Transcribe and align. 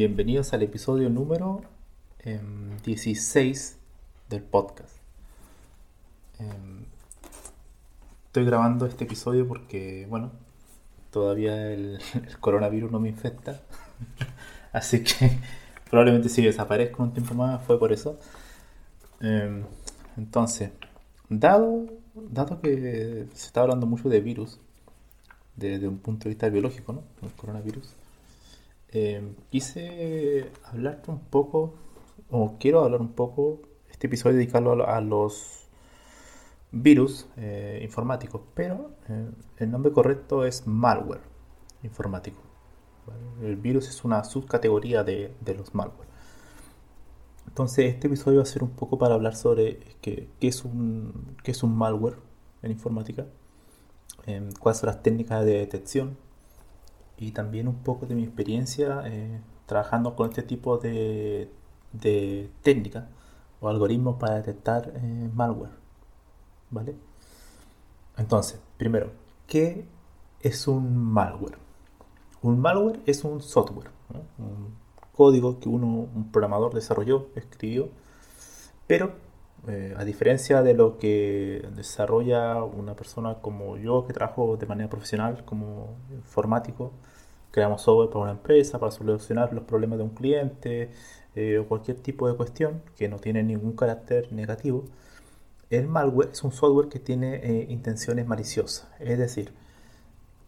Bienvenidos 0.00 0.54
al 0.54 0.62
episodio 0.62 1.10
número 1.10 1.60
16 2.86 3.72
em, 3.72 4.30
del 4.30 4.42
podcast. 4.42 4.96
Em, 6.38 6.86
estoy 8.24 8.46
grabando 8.46 8.86
este 8.86 9.04
episodio 9.04 9.46
porque, 9.46 10.06
bueno, 10.08 10.30
todavía 11.10 11.70
el, 11.70 11.98
coronavirus 12.40 12.90
no 12.90 12.98
me 12.98 13.10
infecta. 13.10 13.60
Así 14.72 15.04
que 15.04 15.38
probablemente 15.90 16.30
si 16.30 16.40
desaparezco 16.40 17.02
un 17.02 17.12
tiempo 17.12 17.34
más 17.34 17.62
fue 17.64 17.78
por 17.78 17.92
eso. 17.92 18.18
Em, 19.20 19.64
entonces, 20.16 20.70
dado, 21.28 21.84
dado 22.14 22.62
que 22.62 23.26
se 23.34 23.46
está 23.46 23.60
hablando 23.60 23.84
mucho 23.84 24.08
de 24.08 24.22
virus, 24.22 24.60
desde 25.56 25.86
un 25.86 25.98
punto 25.98 26.24
de 26.24 26.30
vista 26.30 26.48
biológico, 26.48 26.94
¿no? 26.94 27.02
El 27.20 27.32
coronavirus 27.32 27.99
eh, 28.92 29.36
quise 29.50 30.50
hablarte 30.64 31.10
un 31.10 31.20
poco, 31.20 31.74
o 32.28 32.56
quiero 32.58 32.82
hablar 32.82 33.00
un 33.00 33.12
poco, 33.12 33.60
este 33.88 34.08
episodio 34.08 34.36
dedicarlo 34.36 34.88
a, 34.88 35.00
los 35.00 35.68
virus 36.72 37.28
eh, 37.36 37.80
informáticos, 37.82 38.42
pero 38.54 38.90
eh, 39.08 39.30
el 39.58 39.70
nombre 39.70 39.92
correcto 39.92 40.44
es 40.44 40.66
malware 40.66 41.20
informático. 41.82 42.40
El 43.42 43.56
virus 43.56 43.88
es 43.88 44.04
una 44.04 44.22
subcategoría 44.24 45.02
de, 45.02 45.34
los 45.56 45.74
malware. 45.74 46.08
Entonces 47.46 47.94
este 47.94 48.06
episodio 48.06 48.38
va 48.38 48.42
a 48.42 48.46
ser 48.46 48.62
un 48.62 48.70
poco 48.70 48.98
para 48.98 49.14
hablar 49.14 49.34
sobre 49.34 49.78
qué, 50.00 50.28
es, 50.40 50.64
un, 50.64 51.36
qué 51.42 51.50
es 51.50 51.62
un 51.62 51.76
malware 51.76 52.16
en 52.62 52.70
informática, 52.70 53.26
cuáles 54.60 54.78
son 54.78 54.88
las 54.88 55.02
técnicas 55.02 55.44
de 55.44 55.58
detección, 55.58 56.16
y 57.20 57.32
también 57.32 57.68
un 57.68 57.76
poco 57.76 58.06
de 58.06 58.14
mi 58.16 58.24
experiencia 58.24 59.02
eh, 59.04 59.40
trabajando 59.66 60.16
con 60.16 60.30
este 60.30 60.42
tipo 60.42 60.78
de, 60.78 61.50
de 61.92 62.50
técnicas 62.62 63.04
o 63.60 63.68
algoritmos 63.68 64.16
para 64.16 64.36
detectar 64.36 64.92
eh, 64.96 65.30
malware. 65.34 65.72
¿Vale? 66.70 66.96
Entonces, 68.16 68.60
primero, 68.78 69.12
¿qué 69.46 69.84
es 70.40 70.66
un 70.66 70.96
malware? 70.96 71.58
Un 72.42 72.58
malware 72.58 73.00
es 73.06 73.22
un 73.22 73.42
software, 73.42 73.90
un 74.38 74.74
código 75.14 75.60
que 75.60 75.68
uno, 75.68 75.86
un 75.86 76.30
programador 76.32 76.72
desarrolló, 76.72 77.28
escribió, 77.34 77.90
pero 78.86 79.12
eh, 79.68 79.94
a 79.96 80.04
diferencia 80.04 80.62
de 80.62 80.72
lo 80.72 80.96
que 80.96 81.68
desarrolla 81.76 82.64
una 82.64 82.94
persona 82.94 83.34
como 83.42 83.76
yo 83.76 84.06
que 84.06 84.14
trabajo 84.14 84.56
de 84.56 84.66
manera 84.66 84.88
profesional 84.88 85.44
como 85.44 85.98
informático, 86.12 86.92
creamos 87.50 87.82
software 87.82 88.08
para 88.10 88.20
una 88.22 88.32
empresa, 88.32 88.78
para 88.78 88.92
solucionar 88.92 89.52
los 89.52 89.64
problemas 89.64 89.98
de 89.98 90.04
un 90.04 90.10
cliente 90.10 90.90
eh, 91.34 91.58
o 91.58 91.66
cualquier 91.66 91.98
tipo 91.98 92.28
de 92.28 92.36
cuestión 92.36 92.82
que 92.96 93.08
no 93.08 93.18
tiene 93.18 93.42
ningún 93.42 93.72
carácter 93.72 94.32
negativo. 94.32 94.84
El 95.70 95.88
malware 95.88 96.30
es 96.32 96.42
un 96.42 96.52
software 96.52 96.88
que 96.88 96.98
tiene 96.98 97.36
eh, 97.36 97.66
intenciones 97.70 98.26
maliciosas, 98.26 98.88
es 98.98 99.18
decir, 99.18 99.52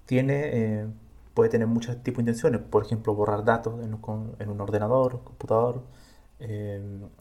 tiene, 0.06 0.88
puede 1.34 1.48
tener 1.50 1.68
muchos 1.68 2.02
tipos 2.02 2.18
de 2.18 2.22
intenciones, 2.32 2.60
por 2.60 2.84
ejemplo, 2.84 3.14
borrar 3.14 3.44
datos 3.44 3.74
en 3.82 3.94
un, 3.94 4.36
en 4.38 4.50
un 4.50 4.60
ordenador, 4.60 5.22
computador, 5.24 5.82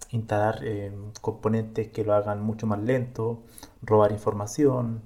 instalar 0.10 0.64
componentes 1.22 1.90
que 1.90 2.04
lo 2.04 2.14
hagan 2.16 2.42
mucho 2.42 2.66
más 2.66 2.80
lento, 2.80 3.44
robar 3.84 4.12
información, 4.12 5.04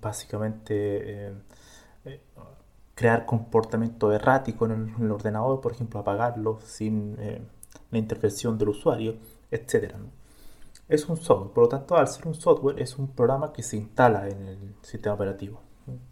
básicamente 0.00 1.28
eh, 1.28 1.32
crear 2.94 3.26
comportamiento 3.26 4.12
errático 4.12 4.66
en 4.66 4.94
el, 4.98 5.10
ordenador, 5.10 5.60
por 5.60 5.72
ejemplo, 5.72 6.00
apagarlo 6.00 6.60
sin 6.64 7.16
la 7.90 7.98
intervención 7.98 8.58
del 8.58 8.70
usuario, 8.70 9.16
etc. 9.50 9.94
Es 10.88 11.08
un 11.08 11.16
software, 11.16 11.52
por 11.52 11.64
lo 11.64 11.68
tanto, 11.68 11.96
al 11.96 12.08
ser 12.08 12.26
un 12.26 12.34
software, 12.34 12.80
es 12.80 12.98
un 12.98 13.08
programa 13.08 13.52
que 13.52 13.62
se 13.62 13.76
instala 13.76 14.28
en 14.28 14.46
el 14.46 14.74
sistema 14.82 15.14
operativo. 15.14 15.60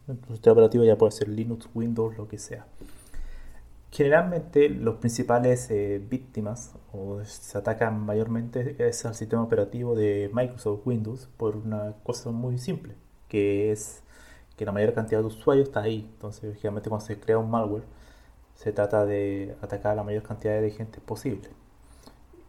El 0.08 0.18
sistema 0.28 0.52
operativo 0.52 0.84
ya 0.84 0.96
puede 0.96 1.12
ser 1.12 1.28
Linux, 1.28 1.68
Windows, 1.74 2.16
lo 2.16 2.28
que 2.28 2.38
sea. 2.38 2.66
Generalmente 3.90 4.70
los 4.70 4.96
principales 4.96 5.70
eh, 5.70 6.00
víctimas 6.08 6.72
o 6.92 7.22
se 7.24 7.58
atacan 7.58 8.00
mayormente 8.00 8.76
es 8.78 9.04
al 9.04 9.14
sistema 9.14 9.42
operativo 9.42 9.94
de 9.94 10.30
Microsoft 10.32 10.86
Windows 10.86 11.28
por 11.36 11.56
una 11.56 11.94
cosa 12.02 12.30
muy 12.30 12.56
simple, 12.56 12.94
que 13.28 13.70
es 13.70 14.01
que 14.62 14.66
la 14.66 14.72
mayor 14.72 14.94
cantidad 14.94 15.20
de 15.20 15.26
usuarios 15.26 15.68
está 15.68 15.80
ahí. 15.82 16.08
Entonces, 16.14 16.54
generalmente 16.54 16.88
cuando 16.88 17.04
se 17.04 17.18
crea 17.18 17.36
un 17.36 17.50
malware, 17.50 17.82
se 18.54 18.72
trata 18.72 19.04
de 19.04 19.56
atacar 19.60 19.92
a 19.92 19.94
la 19.96 20.04
mayor 20.04 20.22
cantidad 20.22 20.60
de 20.60 20.70
gente 20.70 21.00
posible. 21.00 21.48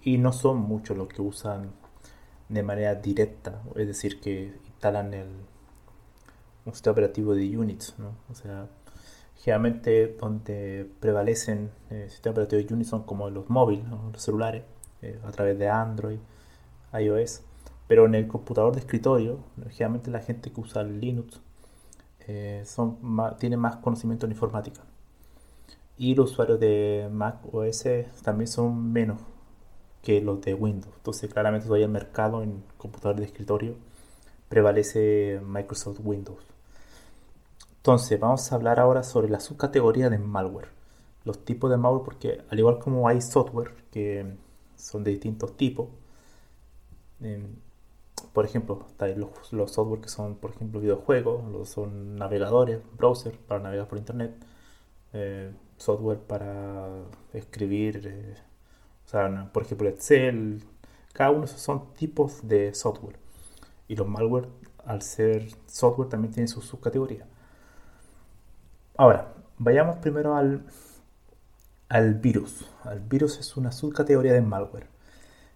Y 0.04 0.20
no 0.20 0.32
son 0.32 0.58
muchos 0.58 0.96
los 0.96 1.08
que 1.08 1.24
usan 1.24 1.72
de 2.50 2.62
manera 2.62 2.94
directa, 2.94 3.64
es 3.76 3.88
decir, 3.88 4.22
que 4.22 4.54
instalan 4.68 5.14
el 5.16 5.28
un 6.66 6.74
sistema 6.74 6.92
operativo 6.92 7.34
de 7.34 7.58
Unix. 7.58 7.96
O 8.30 8.36
sea, 8.36 8.68
generalmente 9.38 10.16
donde 10.20 10.88
prevalecen 11.00 11.72
eh, 11.90 12.08
sistemas 12.10 12.38
operativos 12.38 12.72
Unix 12.72 12.90
son 12.90 13.04
como 13.04 13.30
los 13.32 13.50
móviles, 13.50 13.86
los 13.90 14.22
celulares, 14.22 14.64
eh, 15.02 15.20
a 15.26 15.32
través 15.32 15.58
de 15.58 15.68
Android, 15.68 16.20
iOS. 16.94 17.42
Pero 17.88 18.06
en 18.06 18.16
el 18.16 18.28
computador 18.28 18.74
de 18.74 18.82
escritorio, 18.82 19.40
generalmente 19.72 20.12
la 20.12 20.20
gente 20.20 20.52
que 20.52 20.62
usa 20.62 20.84
Linux 20.84 21.42
eh, 22.28 22.64
son 22.66 22.98
tiene 23.38 23.58
más 23.58 23.78
conocimiento 23.78 24.26
en 24.26 24.32
informática. 24.32 24.82
Y 25.98 26.16
los 26.16 26.32
usuarios 26.32 26.60
de 26.60 27.10
Mac 27.12 27.40
OS 27.52 27.86
también 28.24 28.48
son 28.48 28.92
menos 28.92 29.20
que 30.02 30.22
los 30.22 30.42
de 30.42 30.54
Windows. 30.54 30.94
Entonces, 30.98 31.32
claramente 31.32 31.66
todavía 31.66 31.86
el 31.86 31.92
mercado 31.92 32.44
en 32.44 32.64
computadores 32.78 33.22
de 33.22 33.28
escritorio 33.28 33.76
prevalece 34.50 35.42
Microsoft 35.46 36.00
Windows. 36.04 36.44
Entonces, 37.78 38.20
vamos 38.20 38.52
a 38.52 38.56
hablar 38.56 38.80
ahora 38.80 39.04
sobre 39.04 39.30
la 39.30 39.40
subcategoría 39.40 40.10
de 40.10 40.18
malware. 40.18 40.70
Los 41.26 41.46
tipos 41.46 41.70
de 41.72 41.78
malware, 41.78 42.04
porque 42.04 42.42
al 42.50 42.60
igual 42.60 42.80
como 42.80 43.08
hay 43.08 43.22
software 43.22 43.74
que 43.92 44.36
son 44.76 45.04
de 45.04 45.12
distintos 45.12 45.56
tipos, 45.58 45.88
em, 47.22 47.56
por 48.34 48.46
ejemplo, 48.46 48.86
los, 49.16 49.54
los, 49.54 49.72
software 49.72 50.02
que 50.02 50.10
son, 50.10 50.36
por 50.36 50.52
ejemplo, 50.52 50.80
videojuegos, 50.80 51.44
los 51.52 51.70
son 51.70 52.16
navegadores, 52.16 52.82
browser 52.98 53.38
para 53.38 53.62
navegar 53.62 53.88
por 53.88 53.98
internet, 53.98 54.34
eh, 55.14 55.52
software 55.78 56.20
para 56.20 56.88
escribir, 57.34 58.08
eh, 58.08 58.36
o 59.06 59.10
sea, 59.10 59.50
por 59.54 59.64
ejemplo 59.64 59.90
Excel, 59.90 60.64
cada 61.14 61.32
uno 61.32 61.48
son 61.48 61.94
tipos 61.94 62.48
de 62.48 62.74
software. 62.74 63.18
Y 63.88 63.96
los 63.96 64.08
malware, 64.08 64.48
al 64.86 65.02
ser 65.02 65.50
software, 65.68 66.10
también 66.10 66.34
tienen 66.34 66.48
sus 66.48 66.66
subcategorías. 66.66 67.28
Ahora, 68.98 69.34
vayamos 69.58 69.98
primero 69.98 70.36
al, 70.36 70.64
al 71.90 72.16
virus. 72.16 72.70
El 72.90 73.00
virus 73.02 73.40
es 73.40 73.58
una 73.58 73.72
subcategoría 73.72 74.34
de 74.34 74.42
malware. 74.42 74.93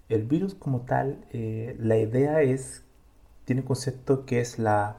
El 0.10 0.24
virus 0.24 0.56
como 0.56 0.82
tal, 0.82 1.26
eh, 1.32 1.76
la 1.80 1.98
idea 1.98 2.42
es, 2.42 2.84
tiene 3.46 3.62
un 3.62 3.68
concepto 3.68 4.26
que 4.26 4.40
es 4.40 4.60
la, 4.60 4.98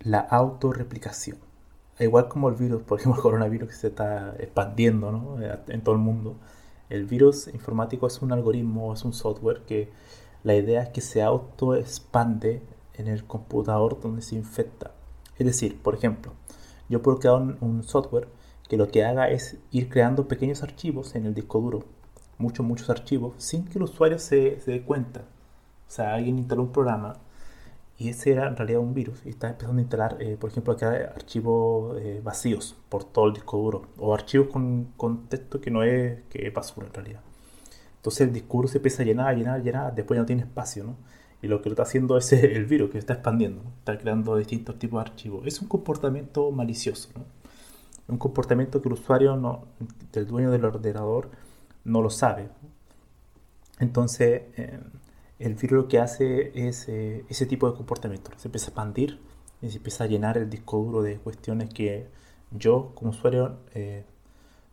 la 0.00 0.20
autorreplicación. 0.20 1.38
Igual 1.98 2.28
como 2.28 2.48
el 2.48 2.54
virus, 2.54 2.82
por 2.82 2.98
ejemplo 2.98 3.18
el 3.18 3.22
coronavirus 3.22 3.68
que 3.70 3.74
se 3.74 3.86
está 3.88 4.34
expandiendo 4.38 5.38
eh, 5.40 5.58
en 5.68 5.82
todo 5.82 5.94
el 5.94 6.00
mundo, 6.00 6.36
el 6.88 7.04
virus 7.04 7.48
informático 7.48 8.06
es 8.06 8.20
un 8.20 8.32
algoritmo, 8.32 8.92
es 8.92 9.04
un 9.04 9.12
software 9.12 9.62
que 9.66 9.90
la 10.42 10.54
idea 10.54 10.82
es 10.82 10.88
que 10.88 11.00
se 11.00 11.22
auto 11.22 11.74
expande 11.74 12.62
en 12.94 13.06
el 13.08 13.24
computador 13.24 14.00
donde 14.00 14.22
se 14.22 14.36
infecta. 14.36 14.92
Es 15.38 15.46
decir, 15.46 15.80
por 15.80 15.94
ejemplo, 15.94 16.32
yo 16.88 17.02
puedo 17.02 17.18
crear 17.18 17.36
un, 17.36 17.82
software 17.84 18.28
que 18.68 18.76
lo 18.76 18.88
que 18.88 19.04
haga 19.04 19.30
es 19.30 19.58
ir 19.70 19.88
creando 19.88 20.28
pequeños 20.28 20.62
archivos 20.62 21.14
en 21.14 21.26
el 21.26 21.34
disco 21.34 21.60
duro, 21.60 21.84
muchos, 22.40 22.66
muchos 22.66 22.90
archivos, 22.90 23.34
sin 23.38 23.64
que 23.64 23.78
el 23.78 23.84
usuario 23.84 24.18
se, 24.18 24.60
dé 24.66 24.82
cuenta. 24.82 25.20
O 25.20 25.90
sea, 25.90 26.14
alguien 26.14 26.38
instaló 26.38 26.62
un 26.62 26.72
programa 26.72 27.16
y 27.98 28.08
ese 28.08 28.32
era 28.32 28.48
en 28.48 28.56
realidad 28.56 28.80
un 28.80 28.94
virus 28.94 29.20
y 29.26 29.30
está 29.30 29.50
empezando 29.50 29.78
a 29.78 29.82
instalar, 29.82 30.16
eh, 30.20 30.36
por 30.40 30.50
ejemplo, 30.50 30.72
acá 30.72 31.12
archivos 31.14 31.98
eh, 32.00 32.20
vacíos 32.24 32.76
por 32.88 33.04
todo 33.04 33.26
el 33.26 33.34
disco 33.34 33.58
duro 33.58 33.82
o 33.98 34.14
archivos 34.14 34.48
con, 34.48 34.92
con 34.96 35.26
texto 35.28 35.60
que 35.60 35.70
no 35.70 35.82
es, 35.82 36.22
que 36.30 36.46
es 36.46 36.54
basura 36.54 36.86
en 36.86 36.94
realidad. 36.94 37.20
Entonces 37.96 38.22
el 38.22 38.32
disco 38.32 38.56
duro 38.56 38.68
se 38.68 38.78
empieza 38.78 39.02
a 39.02 39.06
llenar, 39.06 39.36
llenar, 39.36 39.62
llenar, 39.62 39.94
después 39.94 40.16
ya 40.16 40.22
no 40.22 40.26
tiene 40.26 40.42
espacio, 40.42 40.84
¿no? 40.84 40.96
Y 41.42 41.48
lo 41.48 41.60
que 41.62 41.68
lo 41.68 41.74
está 41.74 41.82
haciendo 41.82 42.16
es 42.16 42.32
el 42.32 42.64
virus 42.64 42.90
que 42.90 42.98
está 42.98 43.14
expandiendo, 43.14 43.62
está 43.78 43.98
creando 43.98 44.36
distintos 44.36 44.78
tipos 44.78 45.02
de 45.02 45.10
archivos. 45.10 45.46
Es 45.46 45.60
un 45.60 45.68
comportamiento 45.68 46.50
malicioso, 46.50 47.10
un 48.08 48.18
comportamiento 48.18 48.80
que 48.80 48.88
el 48.88 48.94
usuario, 48.94 49.36
no, 49.36 49.66
el 50.14 50.26
dueño 50.26 50.50
del 50.50 50.64
ordenador, 50.64 51.30
no 51.84 52.02
lo 52.02 52.10
sabe. 52.10 52.48
Entonces, 53.78 54.42
eh, 54.56 54.78
el 55.38 55.54
virus 55.54 55.84
lo 55.84 55.88
que 55.88 55.98
hace 55.98 56.52
es 56.68 56.88
eh, 56.88 57.24
ese 57.28 57.46
tipo 57.46 57.68
de 57.70 57.76
comportamiento. 57.76 58.30
Se 58.36 58.48
empieza 58.48 58.66
a 58.66 58.68
expandir 58.68 59.18
y 59.62 59.70
se 59.70 59.78
empieza 59.78 60.04
a 60.04 60.06
llenar 60.06 60.36
el 60.36 60.50
disco 60.50 60.78
duro 60.78 61.02
de 61.02 61.16
cuestiones 61.16 61.70
que 61.72 62.06
yo 62.50 62.92
como 62.94 63.10
usuario 63.10 63.58
eh, 63.74 64.04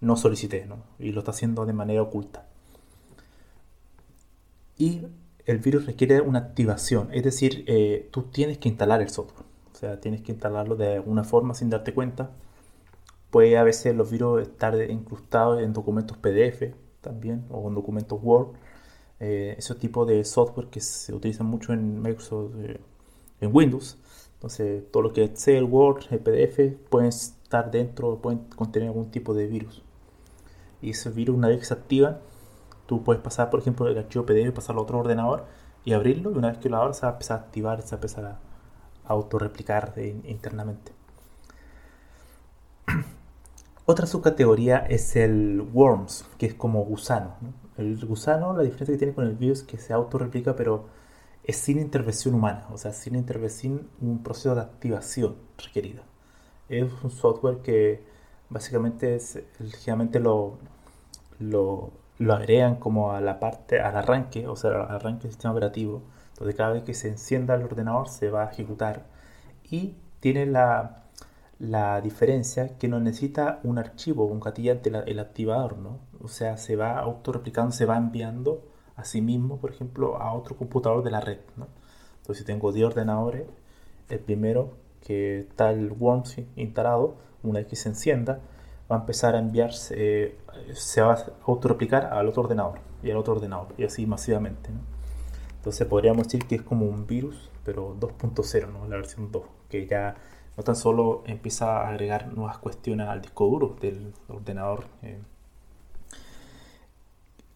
no 0.01 0.17
solicité, 0.17 0.65
¿no? 0.65 0.83
y 0.99 1.11
lo 1.11 1.19
está 1.19 1.31
haciendo 1.31 1.65
de 1.65 1.73
manera 1.73 2.01
oculta. 2.01 2.45
Y 4.77 5.07
el 5.45 5.59
virus 5.59 5.85
requiere 5.85 6.21
una 6.21 6.39
activación, 6.39 7.09
es 7.11 7.23
decir, 7.23 7.65
tú 8.11 8.23
tienes 8.23 8.57
que 8.59 8.69
instalar 8.69 9.01
el 9.01 9.09
software, 9.09 9.45
o 9.73 9.75
sea, 9.75 9.99
tienes 9.99 10.21
que 10.21 10.31
instalarlo 10.33 10.75
de 10.75 10.95
alguna 10.95 11.23
forma 11.23 11.55
sin 11.55 11.69
darte 11.69 11.93
cuenta. 11.93 12.31
Puede 13.31 13.57
a 13.57 13.63
veces 13.63 13.95
los 13.95 14.11
virus 14.11 14.41
estar 14.41 14.79
incrustados 14.91 15.61
en 15.61 15.73
documentos 15.73 16.17
PDF 16.17 16.75
también 17.07 17.45
o 17.49 17.67
en 17.67 17.75
documentos 17.75 18.19
Word. 18.21 18.49
Eh, 19.19 19.55
ese 19.57 19.75
tipo 19.75 20.05
de 20.05 20.23
software 20.23 20.67
que 20.67 20.79
se 20.79 21.13
utiliza 21.13 21.43
mucho 21.43 21.73
en 21.73 22.01
Microsoft, 22.01 22.51
eh, 22.59 22.79
en 23.41 23.55
Windows. 23.55 23.97
Entonces, 24.35 24.83
todo 24.91 25.03
lo 25.03 25.13
que 25.13 25.23
es 25.23 25.31
Excel, 25.31 25.63
Word, 25.63 26.05
PDF 26.23 26.77
pueden 26.89 27.09
estar 27.09 27.71
dentro, 27.71 28.21
pueden 28.21 28.39
contener 28.55 28.89
algún 28.89 29.09
tipo 29.11 29.33
de 29.33 29.47
virus. 29.47 29.83
Y 30.81 30.91
ese 30.91 31.09
virus, 31.09 31.35
una 31.37 31.47
vez 31.47 31.59
que 31.59 31.65
se 31.65 31.73
activa, 31.73 32.21
Tú 32.87 33.03
puedes 33.03 33.21
pasar, 33.21 33.49
por 33.49 33.59
ejemplo, 33.59 33.87
el 33.87 33.97
archivo 33.97 34.25
PDF, 34.25 34.53
pasarlo 34.53 34.81
a 34.81 34.83
otro 34.85 34.99
ordenador 34.99 35.45
y 35.83 35.93
abrirlo. 35.93 36.31
Y 36.31 36.37
una 36.37 36.49
vez 36.49 36.57
que 36.57 36.69
lo 36.69 36.77
abres, 36.77 36.97
se 36.97 37.05
va 37.05 37.09
a 37.09 37.13
empezar 37.13 37.39
a 37.39 37.41
activar, 37.43 37.81
se 37.81 37.89
va 37.89 37.91
a 37.91 37.95
empezar 37.95 38.25
a 38.25 38.39
autorreplicar 39.05 39.93
internamente. 40.23 40.96
Otra 43.89 44.05
subcategoría 44.05 44.79
es 44.79 45.15
el 45.15 45.61
worms, 45.73 46.25
que 46.37 46.45
es 46.45 46.53
como 46.53 46.83
gusano. 46.83 47.35
El 47.77 48.05
gusano, 48.05 48.53
la 48.53 48.63
diferencia 48.63 48.93
que 48.93 48.99
tiene 48.99 49.13
con 49.13 49.25
el 49.25 49.35
virus 49.35 49.59
es 49.61 49.63
que 49.65 49.77
se 49.77 49.93
autorreplica, 49.93 50.55
pero 50.55 50.85
es 51.43 51.57
sin 51.57 51.79
intervención 51.79 52.35
humana, 52.35 52.67
o 52.71 52.77
sea, 52.77 52.91
sin 52.93 53.15
intervención, 53.15 53.87
un 54.01 54.23
proceso 54.23 54.55
de 54.55 54.61
activación 54.61 55.37
requerido. 55.57 56.03
Es 56.69 56.91
un 57.03 57.11
software 57.11 57.59
que 57.59 58.03
básicamente 58.49 59.15
es, 59.15 59.39
ligeramente 59.59 60.19
lo, 60.19 60.57
lo 61.39 61.91
lo 62.19 62.33
agregan 62.33 62.75
como 62.75 63.11
a 63.13 63.21
la 63.21 63.39
parte, 63.39 63.79
al 63.79 63.95
arranque, 63.95 64.47
o 64.47 64.55
sea, 64.55 64.71
al 64.71 64.95
arranque 64.95 65.23
del 65.23 65.31
sistema 65.31 65.51
operativo, 65.53 66.03
donde 66.37 66.55
cada 66.55 66.73
vez 66.73 66.83
que 66.83 66.93
se 66.93 67.09
encienda 67.09 67.55
el 67.55 67.63
ordenador 67.63 68.09
se 68.09 68.29
va 68.29 68.43
a 68.43 68.51
ejecutar 68.51 69.05
y 69.63 69.95
tiene 70.19 70.45
la, 70.45 71.03
la 71.59 72.01
diferencia 72.01 72.77
que 72.77 72.87
no 72.87 72.99
necesita 72.99 73.59
un 73.63 73.79
archivo, 73.79 74.25
un 74.25 74.39
gatillante, 74.39 74.91
el 75.05 75.19
activador, 75.19 75.77
¿no? 75.77 75.99
O 76.21 76.27
sea, 76.27 76.57
se 76.57 76.75
va 76.75 76.99
autorreplicando, 76.99 77.71
se 77.71 77.85
va 77.85 77.97
enviando 77.97 78.63
a 78.95 79.05
sí 79.05 79.21
mismo, 79.21 79.57
por 79.57 79.71
ejemplo, 79.71 80.17
a 80.17 80.33
otro 80.33 80.55
computador 80.55 81.03
de 81.03 81.11
la 81.11 81.21
red, 81.21 81.39
¿no? 81.55 81.67
Entonces, 82.17 82.39
si 82.39 82.45
tengo 82.45 82.71
10 82.71 82.87
ordenadores, 82.87 83.47
el 84.09 84.19
primero 84.19 84.73
que 85.01 85.41
está 85.41 85.71
el 85.71 85.91
Worms 85.91 86.37
instalado, 86.55 87.15
una 87.43 87.59
vez 87.59 87.67
que 87.67 87.75
se 87.75 87.89
encienda, 87.89 88.39
va 88.91 88.97
a 88.97 88.99
empezar 88.99 89.35
a 89.35 89.39
enviarse, 89.39 89.95
eh, 89.97 90.37
se 90.73 91.01
va 91.01 91.13
a 91.13 91.25
autorreplicar 91.45 92.05
al 92.05 92.27
otro 92.27 92.43
ordenador 92.43 92.79
y 93.03 93.11
al 93.11 93.17
otro 93.17 93.33
ordenador 93.33 93.73
y 93.77 93.83
así 93.83 94.05
masivamente. 94.05 94.69
Entonces 95.57 95.87
podríamos 95.87 96.25
decir 96.27 96.45
que 96.45 96.55
es 96.55 96.61
como 96.61 96.85
un 96.85 97.07
virus, 97.07 97.49
pero 97.63 97.95
2.0, 97.99 98.71
¿no? 98.71 98.87
la 98.87 98.95
versión 98.95 99.31
2, 99.31 99.43
que 99.69 99.87
ya 99.87 100.15
no 100.57 100.63
tan 100.63 100.75
solo 100.75 101.23
empieza 101.27 101.81
a 101.81 101.89
agregar 101.89 102.33
nuevas 102.33 102.57
cuestiones 102.57 103.07
al 103.07 103.21
disco 103.21 103.45
duro 103.45 103.77
del 103.79 104.13
ordenador 104.27 104.85
eh, 105.03 105.19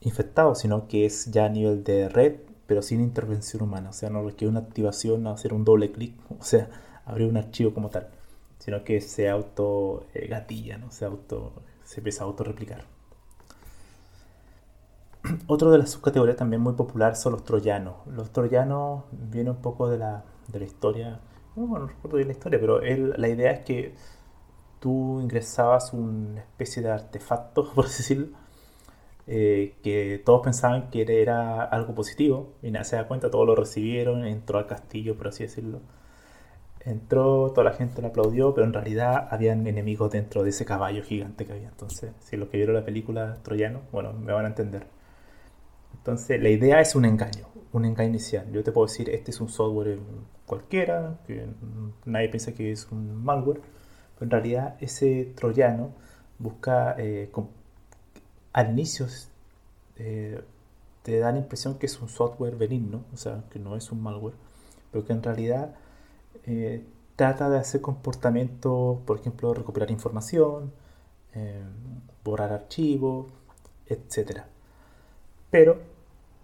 infectado, 0.01 0.55
sino 0.55 0.87
que 0.87 1.05
es 1.05 1.31
ya 1.31 1.45
a 1.45 1.49
nivel 1.49 1.83
de 1.83 2.07
red, 2.07 2.35
pero 2.67 2.81
sin 2.81 3.01
intervención 3.01 3.63
humana. 3.63 3.89
O 3.89 3.93
sea, 3.93 4.09
no 4.09 4.23
requiere 4.23 4.49
una 4.49 4.61
activación, 4.61 5.23
no 5.23 5.31
hacer 5.31 5.53
un 5.53 5.65
doble 5.65 5.91
clic, 5.91 6.15
o 6.39 6.43
sea, 6.43 6.69
abrir 7.05 7.27
un 7.27 7.37
archivo 7.37 7.73
como 7.73 7.89
tal 7.89 8.09
sino 8.61 8.83
que 8.83 9.01
se 9.01 9.27
auto 9.27 10.05
eh, 10.13 10.27
gatilla, 10.27 10.77
¿no? 10.77 10.91
se, 10.91 11.05
auto, 11.05 11.51
se 11.83 11.99
empieza 11.99 12.23
a 12.23 12.27
autorreplicar. 12.27 12.85
Otro 15.47 15.71
de 15.71 15.79
las 15.79 15.89
subcategorías 15.89 16.37
también 16.37 16.61
muy 16.61 16.73
popular 16.73 17.15
son 17.15 17.33
los 17.33 17.43
troyanos. 17.43 17.95
Los 18.05 18.29
troyanos 18.29 19.05
viene 19.11 19.49
un 19.49 19.57
poco 19.63 19.89
de 19.89 19.97
la, 19.97 20.23
de 20.47 20.59
la 20.59 20.65
historia, 20.65 21.19
bueno, 21.55 21.85
no 21.85 21.87
recuerdo 21.87 22.17
bien 22.17 22.27
la 22.27 22.33
historia, 22.33 22.59
pero 22.59 22.81
la 22.81 23.27
idea 23.27 23.51
es 23.51 23.59
que 23.65 23.95
tú 24.79 25.19
ingresabas 25.21 25.93
una 25.93 26.41
especie 26.41 26.81
de 26.81 26.91
artefacto, 26.91 27.71
por 27.75 27.85
decirlo, 27.85 28.29
eh, 29.27 29.75
que 29.83 30.21
todos 30.25 30.41
pensaban 30.43 30.89
que 30.89 31.03
era 31.21 31.63
algo 31.63 31.95
positivo 31.95 32.53
y 32.61 32.71
nadie 32.71 32.85
se 32.85 32.95
da 32.95 33.07
cuenta, 33.07 33.29
todos 33.31 33.47
lo 33.47 33.55
recibieron, 33.55 34.25
entró 34.25 34.59
al 34.59 34.67
castillo, 34.67 35.15
por 35.17 35.29
así 35.29 35.43
decirlo 35.43 35.81
entró, 36.85 37.51
toda 37.51 37.63
la 37.65 37.73
gente 37.73 38.01
le 38.01 38.07
aplaudió, 38.07 38.53
pero 38.53 38.65
en 38.65 38.73
realidad 38.73 39.27
habían 39.29 39.67
enemigos 39.67 40.11
dentro 40.11 40.43
de 40.43 40.49
ese 40.49 40.65
caballo 40.65 41.03
gigante 41.03 41.45
que 41.45 41.53
había. 41.53 41.69
Entonces, 41.69 42.11
si 42.19 42.37
los 42.37 42.49
que 42.49 42.57
vieron 42.57 42.75
la 42.75 42.85
película 42.85 43.37
Troyano, 43.43 43.81
bueno, 43.91 44.13
me 44.13 44.33
van 44.33 44.45
a 44.45 44.49
entender. 44.49 44.87
Entonces, 45.93 46.41
la 46.41 46.49
idea 46.49 46.81
es 46.81 46.95
un 46.95 47.05
engaño, 47.05 47.47
un 47.73 47.85
engaño 47.85 48.09
inicial. 48.09 48.51
Yo 48.51 48.63
te 48.63 48.71
puedo 48.71 48.87
decir, 48.87 49.09
este 49.09 49.31
es 49.31 49.41
un 49.41 49.49
software 49.49 49.99
cualquiera, 50.45 51.19
que 51.27 51.47
nadie 52.05 52.29
piensa 52.29 52.53
que 52.53 52.71
es 52.71 52.91
un 52.91 53.23
malware, 53.23 53.61
pero 54.15 54.25
en 54.25 54.31
realidad 54.31 54.75
ese 54.81 55.31
troyano 55.35 55.93
busca, 56.39 56.95
eh, 56.97 57.31
al 58.53 58.71
inicio, 58.71 59.07
eh, 59.97 60.41
te 61.03 61.19
da 61.19 61.31
la 61.31 61.39
impresión 61.39 61.79
que 61.79 61.85
es 61.85 62.01
un 62.01 62.09
software 62.09 62.55
benigno, 62.55 63.03
o 63.13 63.17
sea, 63.17 63.43
que 63.49 63.59
no 63.59 63.75
es 63.75 63.91
un 63.91 64.01
malware, 64.03 64.35
pero 64.91 65.05
que 65.05 65.13
en 65.13 65.23
realidad 65.23 65.75
eh, 66.45 66.83
trata 67.15 67.49
de 67.49 67.57
hacer 67.59 67.81
comportamientos, 67.81 68.99
por 69.05 69.19
ejemplo, 69.19 69.53
recuperar 69.53 69.91
información, 69.91 70.73
borrar 72.23 72.51
archivos, 72.51 73.27
etc. 73.87 74.41
Pero 75.49 75.79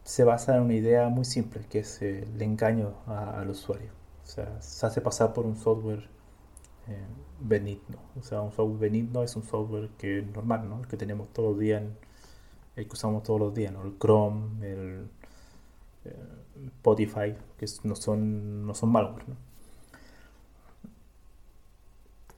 se 0.08 0.24
basa 0.24 0.56
en 0.56 0.64
una 0.64 0.74
idea 0.74 1.10
muy 1.10 1.26
simple, 1.26 1.66
que 1.70 1.80
es 1.80 2.02
el 2.02 2.42
engaño 2.42 2.94
al 3.08 3.50
usuario. 3.50 3.92
O 4.24 4.28
sea, 4.28 4.62
se 4.62 4.86
hace 4.86 5.02
pasar 5.02 5.34
por 5.34 5.46
un 5.46 5.58
software 5.58 6.08
eh, 6.88 7.06
benigno. 7.42 7.98
O 8.18 8.24
sea, 8.24 8.42
un 8.42 8.52
software 8.54 8.80
benigno 8.80 9.22
es 9.24 9.36
un 9.36 9.44
software 9.44 9.90
que 9.98 10.22
normal, 10.22 10.70
¿no? 10.70 10.80
El 10.80 10.88
que 10.88 10.96
tenemos 10.96 11.28
todos 11.34 11.52
los 11.52 11.60
días, 11.60 11.84
el 12.78 12.88
que 12.88 12.94
usamos 12.94 13.24
todos 13.24 13.40
los 13.40 13.54
días. 13.54 13.74
El 13.84 13.98
Chrome, 14.00 14.66
el 14.66 15.10
Spotify, 16.78 17.36
que 17.58 17.66
no 17.84 17.96
son, 17.96 18.66
no 18.66 18.74
son 18.74 18.90
malware. 18.92 19.26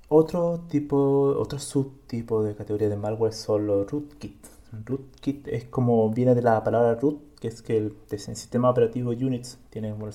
Otro 0.10 0.62
tipo, 0.70 1.36
otro 1.38 1.60
subtipo 1.60 2.42
de 2.44 2.56
categoría 2.56 2.90
de 2.90 2.96
malware 2.98 3.34
son 3.34 3.68
los 3.68 3.92
rootkit. 3.92 4.48
Rootkit 4.86 5.48
es 5.48 5.66
como 5.66 6.10
viene 6.12 6.34
de 6.34 6.42
la 6.42 6.64
palabra 6.64 6.96
root, 6.96 7.20
que 7.40 7.48
es 7.48 7.62
que 7.62 7.78
el, 7.78 7.96
sistema 8.18 8.70
operativo 8.70 9.12
Unix 9.12 9.58
tiene, 9.70 9.94
bueno, 9.94 10.14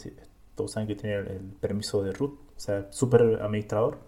todos 0.55 0.73
saben 0.73 0.87
que 0.87 0.97
tiene 0.97 1.17
el, 1.17 1.53
permiso 1.61 2.03
de 2.03 2.13
root, 2.13 2.33
o 2.57 2.61
sea, 2.61 2.87
super 2.91 3.41
administrador. 3.43 3.99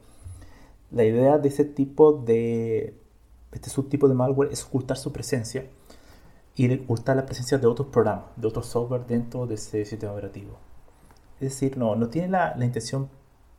La 0.90 1.04
idea 1.04 1.38
de 1.38 1.48
ese 1.48 1.64
tipo 1.64 2.12
de, 2.12 2.94
este 3.52 3.70
subtipo 3.70 4.08
de 4.08 4.14
malware 4.14 4.52
es 4.52 4.64
ocultar 4.64 4.96
su 4.96 5.12
presencia 5.12 5.66
y 6.54 6.72
ocultar 6.78 7.16
la 7.16 7.26
presencia 7.26 7.58
de 7.58 7.66
otros 7.66 7.88
programas, 7.88 8.26
de 8.36 8.46
otros 8.46 8.66
software 8.66 9.06
dentro 9.06 9.46
de 9.46 9.54
ese 9.56 9.84
sistema 9.84 10.12
operativo. 10.12 10.58
Es 11.40 11.50
decir, 11.50 11.76
no, 11.76 11.96
no 11.96 12.08
tiene 12.08 12.28
la, 12.28 12.54
la 12.56 12.64
intención 12.64 13.08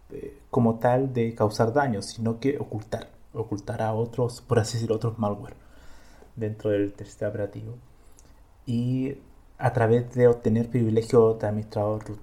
eh, 0.10 0.40
como 0.50 0.80
tal 0.80 1.14
de 1.14 1.36
causar 1.36 1.74
daño, 1.74 2.02
sino 2.02 2.40
que 2.40 2.58
ocultar, 2.60 3.10
ocultar 3.34 3.82
a 3.82 3.94
otros, 3.94 4.42
por 4.42 4.60
así 4.60 4.76
decirlo, 4.76 4.96
otros 4.96 5.20
malware 5.20 5.56
dentro 6.38 6.70
del, 6.72 6.94
sistema 6.98 7.30
operativo. 7.30 7.76
Y 8.66 9.18
a 9.58 9.74
través 9.74 10.14
de 10.14 10.28
obtener 10.28 10.70
privilegios 10.70 11.40
de 11.40 11.48
administrador 11.48 12.06
root. 12.08 12.20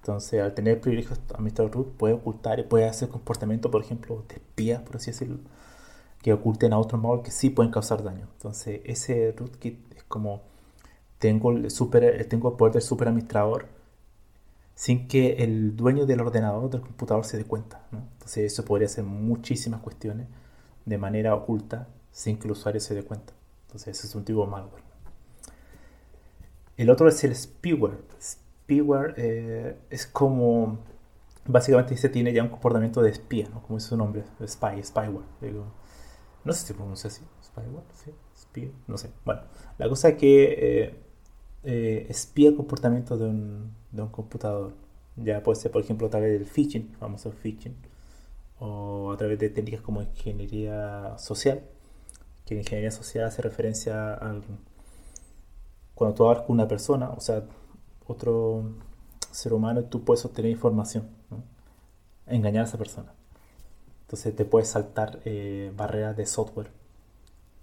Entonces, 0.00 0.42
al 0.42 0.54
tener 0.54 0.80
privilegios 0.80 1.18
de 1.28 1.34
administrador 1.34 1.72
root, 1.72 1.88
puede 1.96 2.14
ocultar 2.14 2.58
y 2.58 2.64
puede 2.64 2.86
hacer 2.86 3.08
comportamiento, 3.08 3.70
por 3.70 3.82
ejemplo, 3.82 4.24
de 4.28 4.36
espías, 4.36 4.82
por 4.82 4.96
así 4.96 5.12
decirlo, 5.12 5.38
que 6.22 6.32
oculten 6.32 6.72
a 6.72 6.78
otros 6.78 7.00
malware 7.00 7.22
que 7.22 7.30
sí 7.30 7.50
pueden 7.50 7.72
causar 7.72 8.02
daño. 8.02 8.28
Entonces, 8.32 8.80
ese 8.84 9.32
rootkit 9.36 9.92
es 9.94 10.02
como 10.04 10.42
tengo 11.22 11.52
el, 11.52 11.70
super, 11.70 12.26
tengo 12.28 12.50
el 12.50 12.56
poder 12.56 12.72
del 12.74 12.82
super 12.82 13.06
administrador 13.06 13.66
sin 14.74 15.06
que 15.06 15.44
el 15.44 15.76
dueño 15.76 16.04
del 16.04 16.20
ordenador 16.20 16.68
del 16.68 16.80
computador 16.80 17.24
se 17.24 17.38
dé 17.38 17.44
cuenta. 17.44 17.86
Entonces 17.92 18.52
eso 18.52 18.64
podría 18.64 18.86
hacer 18.86 19.04
muchísimas 19.04 19.80
cuestiones 19.80 20.26
de 20.84 20.98
manera 20.98 21.34
oculta 21.36 21.86
sin 22.10 22.38
que 22.38 22.48
el 22.48 22.52
usuario 22.52 22.80
se 22.80 22.96
dé 22.96 23.04
cuenta. 23.04 23.32
Entonces 23.66 23.96
ese 23.96 24.08
es 24.08 24.14
un 24.16 24.24
tipo 24.24 24.44
de 24.44 24.50
malware. 24.50 24.91
El 26.76 26.90
otro 26.90 27.08
es 27.08 27.22
el 27.24 27.34
spyware. 27.34 27.98
Spyware 28.20 29.14
eh, 29.16 29.76
es 29.90 30.06
como, 30.06 30.78
básicamente 31.46 31.96
se 31.96 32.08
tiene 32.08 32.32
ya 32.32 32.42
un 32.42 32.48
comportamiento 32.48 33.02
de 33.02 33.10
espía, 33.10 33.48
¿no? 33.48 33.62
como 33.62 33.78
es 33.78 33.84
su 33.84 33.96
nombre, 33.96 34.24
spy, 34.46 34.82
spyware. 34.82 35.24
no 36.44 36.52
sé 36.52 36.60
si 36.60 36.66
se 36.68 36.74
pronuncia 36.74 37.08
así, 37.08 37.22
spyware, 37.44 37.84
¿sí? 37.92 38.12
no 38.86 38.98
sé. 38.98 39.10
Bueno, 39.24 39.42
la 39.78 39.88
cosa 39.88 40.10
es 40.10 40.16
que 40.16 40.84
eh, 40.84 40.94
eh, 41.64 42.06
espía 42.08 42.50
el 42.50 42.56
comportamiento 42.56 43.16
de 43.16 43.26
un, 43.26 43.74
de 43.90 44.02
un 44.02 44.08
computador. 44.08 44.74
Ya 45.16 45.42
puede 45.42 45.60
ser, 45.60 45.70
por 45.70 45.82
ejemplo, 45.82 46.06
a 46.06 46.10
través 46.10 46.32
del 46.32 46.46
phishing, 46.46 46.94
famoso 46.98 47.32
phishing, 47.32 47.76
o 48.58 49.12
a 49.12 49.16
través 49.16 49.38
de 49.38 49.50
técnicas 49.50 49.82
como 49.82 50.02
ingeniería 50.02 51.16
social, 51.18 51.62
que 52.46 52.54
ingeniería 52.54 52.90
social 52.90 53.26
hace 53.26 53.42
referencia 53.42 54.14
a 54.14 54.30
cuando 56.02 56.16
tú 56.16 56.26
hablas 56.26 56.44
con 56.44 56.54
una 56.54 56.66
persona, 56.68 57.10
o 57.10 57.20
sea, 57.20 57.44
otro 58.06 58.64
ser 59.30 59.52
humano, 59.52 59.84
tú 59.84 60.04
puedes 60.04 60.24
obtener 60.24 60.50
información, 60.50 61.08
engañar 62.26 62.64
a 62.64 62.68
esa 62.68 62.76
persona. 62.76 63.12
Entonces 64.02 64.34
te 64.34 64.44
puedes 64.44 64.68
saltar 64.68 65.20
eh, 65.24 65.72
barreras 65.76 66.16
de 66.16 66.26
software 66.26 66.70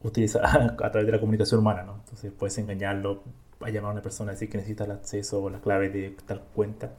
utiliza, 0.02 0.40
a 0.44 0.92
través 0.92 1.06
de 1.06 1.12
la 1.12 1.20
comunicación 1.20 1.60
humana, 1.60 1.84
¿no? 1.84 1.96
Entonces 1.96 2.32
puedes 2.32 2.58
engañarlo, 2.58 3.24
a 3.60 3.70
llamar 3.70 3.90
a 3.90 3.94
una 3.96 4.02
persona 4.02 4.32
decir 4.32 4.50
que 4.50 4.58
necesita 4.58 4.86
el 4.86 4.92
acceso 4.92 5.44
o 5.44 5.50
la 5.50 5.60
clave 5.60 5.90
de 5.90 6.16
tal 6.26 6.42
cuenta 6.56 6.94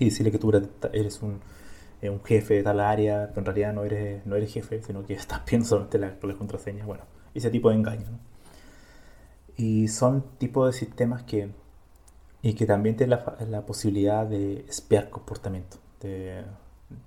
y 0.00 0.06
decirle 0.06 0.32
que 0.32 0.38
tú 0.38 0.50
eres 0.92 1.22
un, 1.22 1.40
eh, 2.02 2.10
un 2.10 2.22
jefe 2.24 2.54
de 2.54 2.62
tal 2.64 2.80
área, 2.80 3.28
pero 3.28 3.42
en 3.42 3.46
realidad 3.46 3.72
no 3.72 3.84
eres, 3.84 4.26
no 4.26 4.34
eres 4.34 4.52
jefe, 4.52 4.82
sino 4.82 5.06
que 5.06 5.14
estás 5.14 5.42
viendo 5.48 5.66
solamente 5.68 5.98
las 5.98 6.12
la 6.20 6.34
contraseñas. 6.34 6.86
Bueno, 6.86 7.04
ese 7.34 7.50
tipo 7.50 7.70
de 7.70 7.76
engaños. 7.76 8.10
¿no? 8.10 8.18
Y 9.56 9.88
son 9.88 10.22
tipos 10.38 10.66
de 10.66 10.78
sistemas 10.78 11.22
que, 11.22 11.50
y 12.42 12.54
que 12.54 12.66
también 12.66 12.96
tienen 12.96 13.18
la, 13.18 13.36
la 13.48 13.66
posibilidad 13.66 14.26
de 14.26 14.64
espiar 14.68 15.10
comportamiento, 15.10 15.78
de 16.00 16.44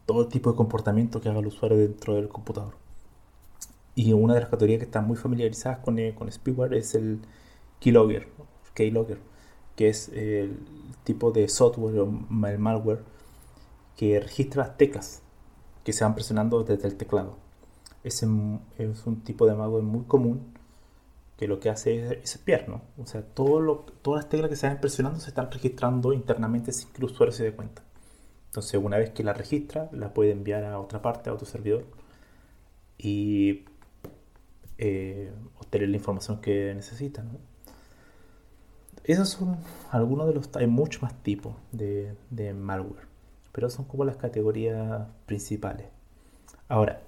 todo 0.06 0.28
tipo 0.28 0.52
de 0.52 0.58
comportamiento 0.58 1.22
que 1.22 1.30
haga 1.30 1.40
el 1.40 1.48
usuario 1.48 1.78
dentro 1.78 2.16
del 2.16 2.30
computador. 2.30 2.74
Y 3.96 4.14
una 4.14 4.34
de 4.34 4.42
las 4.42 4.50
categorías 4.50 4.80
que 4.80 4.86
están 4.86 5.08
muy 5.08 5.18
familiarizadas 5.18 5.80
con, 5.80 6.00
eh, 6.00 6.16
con 6.16 6.32
spyware 6.32 6.74
es 6.74 6.96
el 6.96 7.20
keylogger, 7.80 8.28
keylogger, 8.74 9.20
que 9.76 9.90
es 9.90 10.10
el 10.10 10.58
tipo 11.04 11.32
de 11.32 11.48
software 11.50 12.00
o 12.00 12.04
el 12.48 12.60
malware 12.60 13.04
que 13.96 14.20
registra 14.20 14.64
las 14.64 14.78
teclas 14.78 15.22
que 15.84 15.94
se 15.94 16.04
van 16.04 16.16
presionando 16.16 16.64
desde 16.64 16.88
el 16.88 16.96
teclado. 16.96 17.38
Es 18.04 18.24
un, 18.24 18.62
es 18.78 19.06
un 19.06 19.22
tipo 19.22 19.46
de 19.46 19.56
malware 19.56 19.84
muy 19.84 20.04
común 20.06 20.54
que 21.40 21.48
lo 21.48 21.62
que 21.62 21.70
hace 21.70 22.20
es, 22.22 22.36
espiar, 22.36 22.68
¿no? 22.68 22.82
O 22.98 23.06
sea, 23.06 23.22
todo 23.22 23.62
lo, 23.62 23.86
todas 24.02 24.26
las 24.26 24.30
teclas 24.30 24.50
que 24.50 24.58
se 24.58 24.68
van 24.68 24.82
presionando 24.82 25.22
se 25.22 25.30
están 25.30 25.50
registrando 25.50 26.12
internamente 26.12 26.74
sin 26.74 26.90
que 26.90 26.98
el 26.98 27.06
usuario 27.06 27.32
se 27.32 27.46
dé 27.46 27.54
cuenta. 27.54 27.82
Entonces, 28.48 28.78
una 28.84 28.98
vez 28.98 29.12
que 29.12 29.24
la 29.24 29.32
registra, 29.32 29.88
la 29.94 30.14
puede 30.14 30.32
enviar 30.32 30.66
a 30.66 30.78
otra 30.82 31.02
parte, 31.02 31.30
a 31.30 31.34
otro 31.34 31.46
servidor, 31.48 31.86
y 32.98 33.64
eh, 34.78 35.32
obtener 35.58 35.88
la 35.88 35.96
información 35.96 36.42
que 36.42 36.74
necesita. 36.76 37.24
Esos 39.06 39.30
son 39.30 39.60
algunos 39.92 40.28
de 40.28 40.34
los... 40.34 40.54
Hay 40.58 40.68
muchos 40.68 41.02
más 41.02 41.24
tipos 41.24 41.56
de, 41.72 42.18
malware, 42.54 43.08
pero 43.54 43.70
son 43.70 43.86
como 43.86 44.04
las 44.04 44.18
categorías 44.18 45.08
principales. 45.26 45.88
Ahora, 46.68 47.02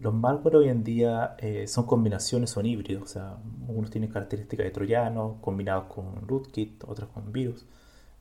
los 0.00 0.14
malware 0.14 0.56
hoy 0.56 0.68
en 0.68 0.84
día 0.84 1.36
eh, 1.38 1.66
son 1.66 1.86
combinaciones, 1.86 2.50
son 2.50 2.66
híbridos, 2.66 3.02
o 3.02 3.06
sea, 3.06 3.36
unos 3.66 3.90
tienen 3.90 4.10
características 4.10 4.64
de 4.64 4.70
troyano 4.70 5.38
combinados 5.40 5.84
con 5.92 6.26
rootkit, 6.26 6.84
otros 6.84 7.10
con 7.10 7.32
virus, 7.32 7.66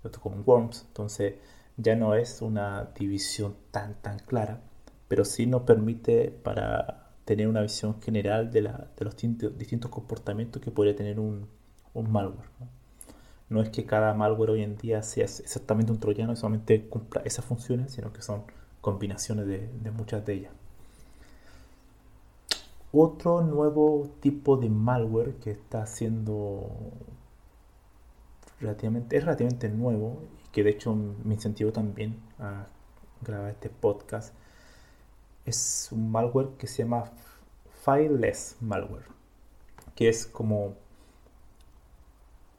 otros 0.03 0.22
con 0.22 0.43
worms, 0.46 0.86
entonces 0.88 1.36
ya 1.77 1.96
no 1.96 2.15
es 2.15 2.41
una 2.41 2.91
división 2.98 3.55
tan 3.72 4.01
tan 4.01 4.19
clara, 4.19 4.62
pero 5.07 5.24
sí 5.25 5.46
nos 5.46 5.63
permite 5.63 6.31
para 6.31 7.07
tener 7.27 7.50
una 7.50 7.62
visión 7.62 8.01
general 8.01 8.51
de, 8.51 8.62
los 8.62 9.15
distintos 9.17 9.91
comportamientos 9.91 10.62
que 10.62 10.72
podría 10.72 10.96
tener 10.96 11.19
un, 11.19 11.50
malware. 11.93 12.48
¿no? 13.50 13.62
es 13.62 13.69
que 13.69 13.86
cada 13.86 14.13
malware 14.13 14.51
hoy 14.51 14.62
en 14.62 14.77
día 14.77 15.03
sea 15.03 15.25
exactamente 15.25 15.91
un 15.91 16.00
troyano 16.00 16.31
y 16.31 16.36
solamente 16.38 16.88
cumpla 16.88 17.22
esas 17.25 17.43
funciones, 17.43 17.91
sino 17.91 18.13
que 18.13 18.22
son 18.22 18.43
combinaciones 18.79 19.46
de, 19.46 19.91
muchas 19.91 20.25
de 20.25 20.34
ellas. 20.36 20.53
Otro 22.91 23.41
nuevo 23.41 24.10
tipo 24.22 24.58
de 24.58 24.70
malware 24.70 25.36
que 25.36 25.51
está 25.51 25.86
siendo 25.86 26.70
relativamente, 28.60 29.17
es 29.17 29.24
relativamente 29.24 29.70
nuevo 29.70 30.24
y 30.44 30.50
que 30.51 30.63
de 30.63 30.72
hecho 30.72 30.96
me 30.96 31.36
incentivó 31.36 31.72
también 31.72 32.20
a 32.39 32.67
grabar 33.22 33.51
este 33.51 33.70
podcast 33.70 34.34
es 35.46 35.89
un 35.91 36.12
malware 36.12 36.50
que 36.58 36.67
se 36.67 36.84
llama 36.84 37.06
Fileless 37.84 38.58
Malware, 38.60 39.06
que 39.96 40.10
es 40.10 40.27
como 40.27 40.75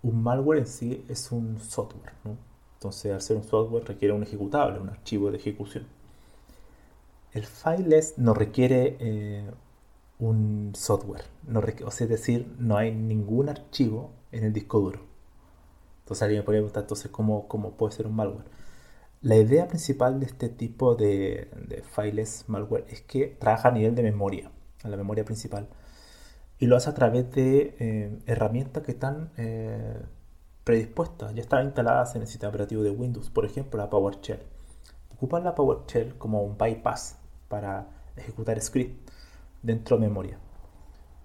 un 0.03 0.23
malware 0.23 0.61
en 0.61 0.67
sí 0.67 1.05
es 1.09 1.31
un 1.33 1.61
software, 1.61 2.13
Entonces, 2.75 3.13
al 3.13 3.21
ser 3.21 3.37
un 3.37 3.45
software 3.45 3.85
requiere 3.85 4.15
un 4.15 4.23
ejecutable, 4.23 4.81
un 4.81 4.89
archivo 4.89 5.31
de 5.31 5.37
ejecución. 5.37 5.87
El 7.33 7.45
fileless 7.45 8.17
no 8.17 8.33
requiere 8.33 8.97
eh, 9.01 9.51
un 10.19 10.73
software, 10.75 11.25
no 11.47 11.61
o 11.61 11.91
sea, 11.91 12.05
es 12.05 12.11
decir, 12.11 12.55
no 12.59 12.77
hay 12.77 12.93
ningún 12.93 13.49
archivo 13.49 14.13
en 14.33 14.45
el 14.45 14.53
disco 14.53 14.81
duro. 14.81 15.01
Entonces 16.01 16.23
alguien 16.23 16.41
me 16.41 16.45
podría 16.45 16.61
preguntar, 16.61 16.83
entonces, 16.85 17.11
¿cómo, 17.11 17.49
¿cómo, 17.49 17.73
puede 17.73 17.93
ser 17.93 18.07
un 18.07 18.17
malware? 18.17 18.47
La 19.23 19.37
idea 19.37 19.69
principal 19.69 20.21
de 20.21 20.27
este 20.27 20.49
tipo 20.49 20.95
de, 20.95 21.51
de 21.69 21.83
fileless 21.83 22.45
malware 22.49 22.87
es 22.89 23.03
que 23.03 23.37
trabaja 23.39 23.69
a 23.69 23.73
nivel 23.73 23.95
de 23.95 24.03
memoria, 24.03 24.51
a 24.85 24.89
la 24.89 24.97
memoria 24.97 25.25
principal 25.25 25.69
y 26.59 26.67
lo 26.67 26.77
hace 26.77 26.91
a 26.91 26.95
través 26.95 27.31
de 27.33 27.77
eh, 27.79 28.19
herramientas 28.27 28.83
que 28.83 28.93
están 28.93 29.31
eh, 29.37 29.97
predispuestas, 30.65 31.35
ya 31.35 31.41
están 31.41 31.67
instaladas 31.67 32.15
en 32.17 32.23
el 32.23 32.29
sistema 32.29 32.51
operativo 32.51 32.83
de 32.83 32.91
Windows, 32.91 33.31
por 33.31 33.45
ejemplo 33.45 33.79
la 33.79 33.89
PowerShell. 33.89 34.41
Ocupan 35.15 35.45
la 35.45 35.55
PowerShell 35.55 36.17
como 36.19 36.43
un 36.43 36.59
bypass 36.59 37.17
para 37.49 37.87
ejecutar 38.17 38.61
script 38.61 39.08
dentro 39.63 39.97
de 39.97 40.07
memoria 40.07 40.39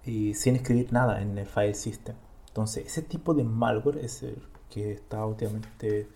y 0.05 0.33
sin 0.33 0.55
escribir 0.55 0.91
nada 0.91 1.21
en 1.21 1.37
el 1.37 1.45
file 1.45 1.73
system. 1.73 2.15
Entonces, 2.47 2.85
ese 2.85 3.01
tipo 3.01 3.33
de 3.33 3.43
malware 3.43 3.97
es 3.99 4.23
el 4.23 4.37
que 4.69 4.91
está 4.91 5.25
últimamente 5.25 6.07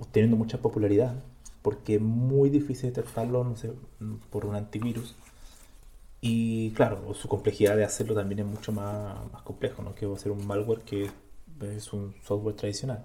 obteniendo 0.00 0.36
mucha 0.36 0.58
popularidad 0.58 1.14
porque 1.62 1.96
es 1.96 2.00
muy 2.00 2.50
difícil 2.50 2.92
detectarlo 2.92 3.44
no 3.44 3.56
sé, 3.56 3.72
por 4.30 4.44
un 4.46 4.54
antivirus 4.54 5.14
y 6.20 6.70
claro, 6.72 7.12
su 7.14 7.28
complejidad 7.28 7.76
de 7.76 7.84
hacerlo 7.84 8.14
también 8.14 8.40
es 8.40 8.46
mucho 8.46 8.70
más, 8.70 9.16
más 9.32 9.42
complejo, 9.42 9.82
¿no? 9.82 9.92
Que 9.92 10.06
va 10.06 10.14
a 10.14 10.18
ser 10.18 10.30
un 10.30 10.46
malware 10.46 10.82
que 10.82 11.10
es 11.60 11.92
un 11.92 12.14
software 12.22 12.54
tradicional. 12.54 13.04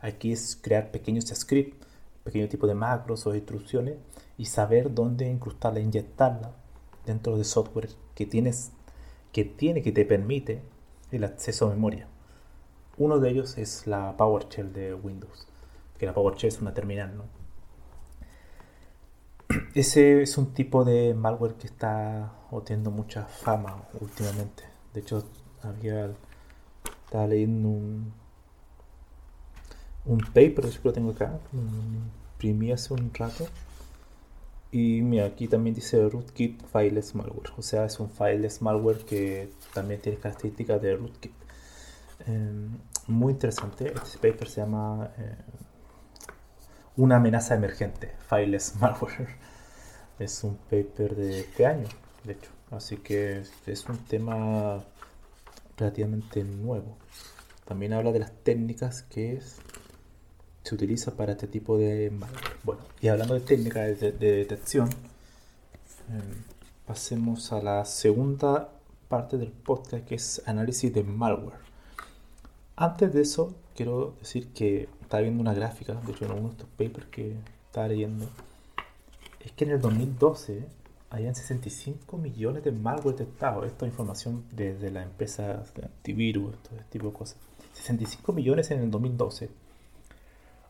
Aquí 0.00 0.32
es 0.32 0.56
crear 0.56 0.90
pequeños 0.90 1.26
scripts, 1.26 1.86
pequeños 2.24 2.48
tipos 2.48 2.66
de 2.68 2.74
macros 2.74 3.26
o 3.26 3.34
instrucciones 3.34 3.96
y 4.36 4.46
saber 4.46 4.94
dónde 4.94 5.28
incrustarla, 5.28 5.80
inyectarla 5.80 6.52
dentro 7.06 7.36
de 7.36 7.44
software 7.44 7.90
que 8.14 8.26
tienes, 8.26 8.72
que 9.32 9.44
tiene, 9.44 9.82
que 9.82 9.92
te 9.92 10.04
permite 10.04 10.62
el 11.10 11.24
acceso 11.24 11.66
a 11.66 11.70
memoria. 11.70 12.08
Uno 12.96 13.18
de 13.18 13.30
ellos 13.30 13.58
es 13.58 13.86
la 13.86 14.16
PowerShell 14.16 14.72
de 14.72 14.94
Windows, 14.94 15.46
que 15.98 16.06
la 16.06 16.14
PowerShell 16.14 16.48
es 16.48 16.60
una 16.60 16.74
terminal, 16.74 17.16
¿no? 17.16 17.24
Ese 19.74 20.22
es 20.22 20.38
un 20.38 20.54
tipo 20.54 20.84
de 20.84 21.14
malware 21.14 21.54
que 21.54 21.66
está 21.66 22.32
obteniendo 22.50 22.90
mucha 22.90 23.24
fama 23.24 23.84
últimamente. 24.00 24.64
De 24.92 25.00
hecho, 25.00 25.24
había 25.62 26.14
estaba 27.04 27.28
leyendo 27.28 27.68
un, 27.68 28.12
un 30.04 30.18
paper, 30.18 30.68
yo 30.68 30.80
lo 30.82 30.92
tengo 30.92 31.10
acá, 31.12 31.38
imprimí 31.52 32.72
hace 32.72 32.92
un 32.92 33.12
rato. 33.14 33.46
Y 34.74 35.02
mira, 35.02 35.26
aquí 35.26 35.46
también 35.46 35.72
dice 35.72 36.08
rootkit 36.08 36.60
fileless 36.66 37.14
malware. 37.14 37.52
O 37.56 37.62
sea, 37.62 37.84
es 37.84 38.00
un 38.00 38.10
fileless 38.10 38.60
malware 38.60 39.04
que 39.04 39.48
también 39.72 40.00
tiene 40.00 40.18
características 40.18 40.82
de 40.82 40.96
rootkit. 40.96 41.32
Em, 42.26 42.76
muy 43.06 43.34
interesante. 43.34 43.94
Este 43.94 44.18
paper 44.18 44.48
se 44.48 44.62
llama 44.62 45.12
eh, 45.16 45.36
Una 46.96 47.16
amenaza 47.18 47.54
emergente, 47.54 48.16
fileless 48.28 48.74
malware. 48.80 49.36
Es 50.18 50.42
un 50.42 50.56
paper 50.56 51.14
de 51.14 51.40
este 51.42 51.66
año, 51.66 51.86
de 52.24 52.32
hecho. 52.32 52.50
Así 52.72 52.96
que 52.96 53.44
es 53.66 53.88
un 53.88 53.98
tema 53.98 54.82
relativamente 55.76 56.42
nuevo. 56.42 56.96
También 57.64 57.92
habla 57.92 58.10
de 58.10 58.18
las 58.18 58.32
técnicas 58.42 59.02
que 59.04 59.34
se 60.64 60.74
utiliza 60.74 61.14
para 61.14 61.32
este 61.32 61.46
tipo 61.46 61.78
de. 61.78 62.10
Bueno, 62.64 62.80
y 63.00 63.08
hablando 63.08 63.34
de 63.34 63.40
técnicas 63.40 64.00
de, 64.00 64.12
detección, 64.12 64.88
em, 66.08 66.42
pasemos 66.86 67.52
a 67.52 67.62
la 67.62 67.84
segunda 67.84 68.70
parte 69.08 69.36
del 69.36 69.50
podcast 69.50 70.06
que 70.06 70.14
es 70.14 70.42
análisis 70.46 70.92
de 70.92 71.04
malware. 71.04 71.58
Antes 72.76 73.12
de 73.12 73.20
eso, 73.20 73.54
quiero 73.76 74.16
decir 74.18 74.48
que 74.48 74.88
estaba 75.02 75.20
viendo 75.20 75.42
una 75.42 75.54
gráfica, 75.54 75.94
de 75.94 76.12
hecho 76.12 76.24
en 76.24 76.32
uno 76.32 76.48
de 76.48 76.50
estos 76.50 76.68
papers 76.70 77.06
que 77.10 77.36
estaba 77.66 77.88
leyendo, 77.88 78.26
es 79.40 79.52
que 79.52 79.64
en 79.64 79.72
el 79.72 79.80
2012 79.82 80.66
habían 81.10 81.34
65 81.34 82.16
millones 82.16 82.64
de 82.64 82.72
malware 82.72 83.16
detectados. 83.16 83.66
Esta 83.66 83.86
información 83.86 84.44
desde 84.50 84.90
la 84.90 85.02
empresa 85.02 85.62
de 85.76 85.84
antivirus, 85.84 86.56
todo 86.62 86.78
este 86.78 86.90
tipo 86.90 87.08
de 87.08 87.12
cosas. 87.12 87.36
65 87.74 88.32
millones 88.32 88.70
en 88.70 88.80
el 88.80 88.90
2012. 88.90 89.63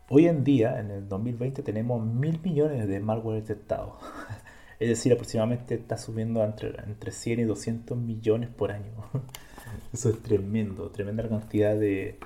Hoy 0.08 0.26
en 0.26 0.44
día, 0.44 0.78
en 0.80 0.90
el 0.90 1.08
2020, 1.08 1.62
tenemos 1.62 2.04
mil 2.04 2.40
millones 2.42 2.88
de 2.88 3.00
malware 3.00 3.40
detectados. 3.42 3.94
Es 4.80 4.88
decir, 4.88 5.12
aproximadamente 5.12 5.76
está 5.76 5.96
subiendo 5.96 6.42
entre, 6.42 6.76
entre 6.82 7.12
100 7.12 7.40
y 7.40 7.44
200 7.44 7.96
millones 7.96 8.50
por 8.50 8.72
año. 8.72 8.92
Eso 9.92 10.10
es 10.10 10.20
tremendo, 10.20 10.90
tremenda 10.90 11.26
cantidad 11.28 11.76
de, 11.76 12.18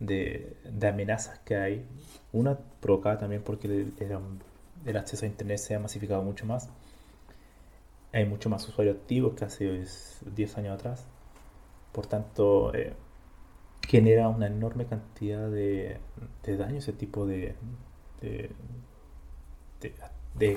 de, 0.00 0.56
amenazas 0.88 1.38
que 1.40 1.56
hay. 1.56 1.84
Una 2.32 2.58
provocada 2.80 3.18
también 3.18 3.42
porque 3.42 3.68
el, 3.68 3.92
el 4.86 4.96
acceso 4.96 5.26
a 5.26 5.28
Internet 5.28 5.58
se 5.58 5.74
ha 5.74 5.78
masificado 5.78 6.22
mucho 6.22 6.46
más 6.46 6.70
hay 8.12 8.26
mucho 8.26 8.50
más 8.50 8.68
usuarios 8.68 8.96
activos 8.96 9.34
que 9.34 9.44
hace 9.44 9.84
10 10.34 10.58
años 10.58 10.74
atrás. 10.74 11.04
Por 11.92 12.06
tanto, 12.06 12.74
eh, 12.74 12.92
genera 13.88 14.28
una 14.28 14.46
enorme 14.46 14.86
cantidad 14.86 15.50
de, 15.50 15.98
de 16.44 16.56
daño 16.56 16.78
ese 16.78 16.92
tipo 16.92 17.26
de, 17.26 17.54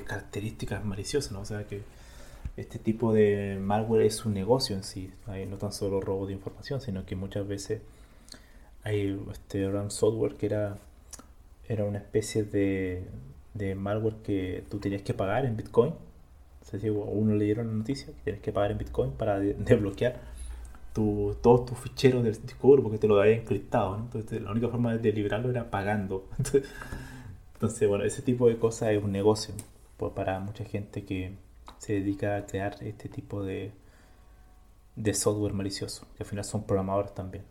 características 0.05 0.85
maliciosas. 0.85 1.31
¿no? 1.31 1.41
O 1.41 1.45
sea 1.45 1.65
que 1.65 1.81
este 2.57 2.79
tipo 2.79 3.13
de 3.13 3.57
malware 3.61 4.05
es 4.05 4.25
un 4.25 4.33
negocio 4.33 4.75
en 4.75 4.83
sí. 4.83 5.11
Hay 5.27 5.45
no 5.45 5.57
tan 5.57 5.71
solo 5.71 5.99
robo 6.01 6.27
de 6.27 6.33
información, 6.33 6.81
sino 6.81 7.05
que 7.05 7.15
muchas 7.15 7.47
veces 7.47 7.81
hay 8.83 9.19
este 9.31 9.69
software 9.89 10.35
que 10.35 10.45
era, 10.45 10.77
era 11.67 11.85
una 11.85 11.97
especie 11.97 12.43
de, 12.43 13.07
malware 13.75 14.15
que 14.23 14.63
tú 14.69 14.79
tenías 14.79 15.01
que 15.01 15.13
pagar 15.13 15.45
en 15.45 15.57
Bitcoin 15.57 15.93
o 16.65 16.77
sea, 16.77 16.91
uno 16.91 17.35
leyeron 17.35 17.67
la 17.67 17.73
noticia 17.73 18.07
que 18.07 18.21
tienes 18.23 18.41
que 18.41 18.51
pagar 18.51 18.71
en 18.71 18.79
Bitcoin 18.79 19.11
para 19.11 19.39
desbloquear 19.39 20.19
tu, 20.95 21.35
todos 21.41 21.65
tus 21.65 21.77
ficheros 21.77 22.23
del 22.23 22.41
disco 22.41 22.81
porque 22.81 22.97
te 22.97 23.07
lo 23.07 23.19
había 23.19 23.35
encriptado. 23.35 23.97
Entonces, 23.97 24.41
la 24.41 24.51
única 24.51 24.69
forma 24.69 24.95
de 24.95 25.11
liberarlo 25.11 25.49
era 25.49 25.69
pagando. 25.69 26.29
Entonces, 27.53 27.89
bueno, 27.89 28.05
ese 28.05 28.21
tipo 28.21 28.47
de 28.47 28.57
cosas 28.57 28.91
es 28.91 29.03
un 29.03 29.11
negocio 29.11 29.53
pues, 29.97 30.13
para 30.13 30.39
mucha 30.39 30.63
gente 30.63 31.03
que 31.03 31.33
se 31.79 31.93
dedica 31.93 32.37
a 32.37 32.45
crear 32.45 32.77
este 32.81 33.09
tipo 33.09 33.43
de, 33.43 33.73
de 34.95 35.13
software 35.13 35.53
malicioso, 35.53 36.07
que 36.15 36.23
al 36.23 36.29
final 36.29 36.45
son 36.45 36.63
programadores 36.63 37.13
también, 37.13 37.43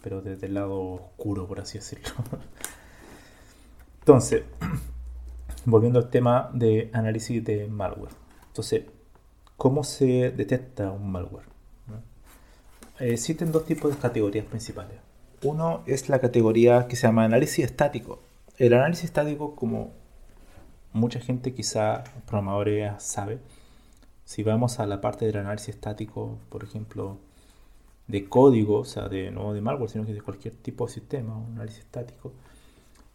pero 0.00 0.22
desde 0.22 0.46
el 0.46 0.54
lado 0.54 0.80
oscuro, 0.80 1.48
por 1.48 1.58
así 1.58 1.78
decirlo. 1.78 2.14
Entonces, 3.98 4.44
volviendo 5.64 5.98
al 5.98 6.08
tema 6.08 6.50
de 6.54 6.88
análisis 6.92 7.44
de 7.44 7.66
malware. 7.66 8.14
Entonces, 8.46 8.84
¿cómo 9.56 9.82
se 9.82 10.30
detecta 10.30 10.92
un 10.92 11.10
malware? 11.10 11.55
Eh, 12.98 13.12
existen 13.12 13.52
dos 13.52 13.66
tipos 13.66 13.94
de 13.94 13.98
categorías 13.98 14.46
principales. 14.46 14.98
Uno 15.42 15.82
es 15.86 16.08
la 16.08 16.18
categoría 16.18 16.88
que 16.88 16.96
se 16.96 17.06
llama 17.06 17.24
análisis 17.24 17.64
estático. 17.64 18.22
El 18.58 18.72
análisis 18.72 19.04
estático, 19.04 19.54
como 19.54 19.92
mucha 20.92 21.20
gente 21.20 21.52
quizá 21.52 22.04
programadores 22.26 23.02
sabe, 23.02 23.38
si 24.24 24.42
vamos 24.42 24.80
a 24.80 24.86
la 24.86 25.00
parte 25.00 25.26
del 25.26 25.36
análisis 25.36 25.70
estático, 25.70 26.38
por 26.48 26.64
ejemplo, 26.64 27.18
de 28.08 28.28
código, 28.28 28.80
o 28.80 28.84
sea, 28.84 29.08
de, 29.08 29.30
no 29.30 29.52
de 29.52 29.60
malware, 29.60 29.90
sino 29.90 30.06
que 30.06 30.14
de 30.14 30.22
cualquier 30.22 30.54
tipo 30.54 30.86
de 30.86 30.92
sistema, 30.92 31.36
un 31.36 31.52
análisis 31.52 31.80
estático, 31.80 32.32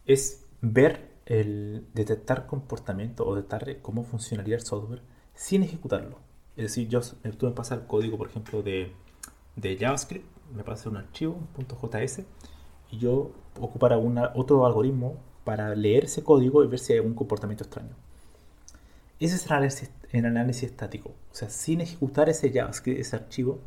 es 0.06 0.44
ver 0.60 1.10
el 1.26 1.86
detectar 1.92 2.46
comportamiento 2.46 3.26
o 3.26 3.34
detectar 3.34 3.80
cómo 3.82 4.04
funcionaría 4.04 4.54
el 4.54 4.62
software 4.62 5.02
sin 5.34 5.62
ejecutarlo. 5.64 6.18
Es 6.56 6.64
decir, 6.64 6.88
yo 6.88 7.00
tú 7.36 7.46
me 7.46 7.52
pasas 7.52 7.80
el 7.80 7.86
código, 7.86 8.16
por 8.18 8.28
ejemplo, 8.28 8.62
de, 8.62 8.92
de 9.56 9.76
JavaScript, 9.76 10.26
me 10.54 10.64
pasa 10.64 10.88
un 10.88 10.96
archivo, 10.96 11.38
.js, 11.56 12.22
y 12.90 12.98
yo 12.98 13.32
ocupar 13.60 13.92
otro 14.34 14.66
algoritmo 14.66 15.16
para 15.44 15.74
leer 15.74 16.04
ese 16.04 16.22
código 16.22 16.62
y 16.62 16.68
ver 16.68 16.78
si 16.78 16.92
hay 16.92 16.98
algún 16.98 17.14
comportamiento 17.14 17.64
extraño. 17.64 17.94
Ese 19.18 19.36
es 19.36 19.46
el 20.12 20.26
análisis, 20.26 20.64
estático. 20.64 21.10
O 21.10 21.34
sea, 21.34 21.48
sin 21.48 21.80
ejecutar 21.80 22.28
ese 22.28 22.52
JavaScript, 22.52 23.00
ese 23.00 23.16
archivo, 23.16 23.60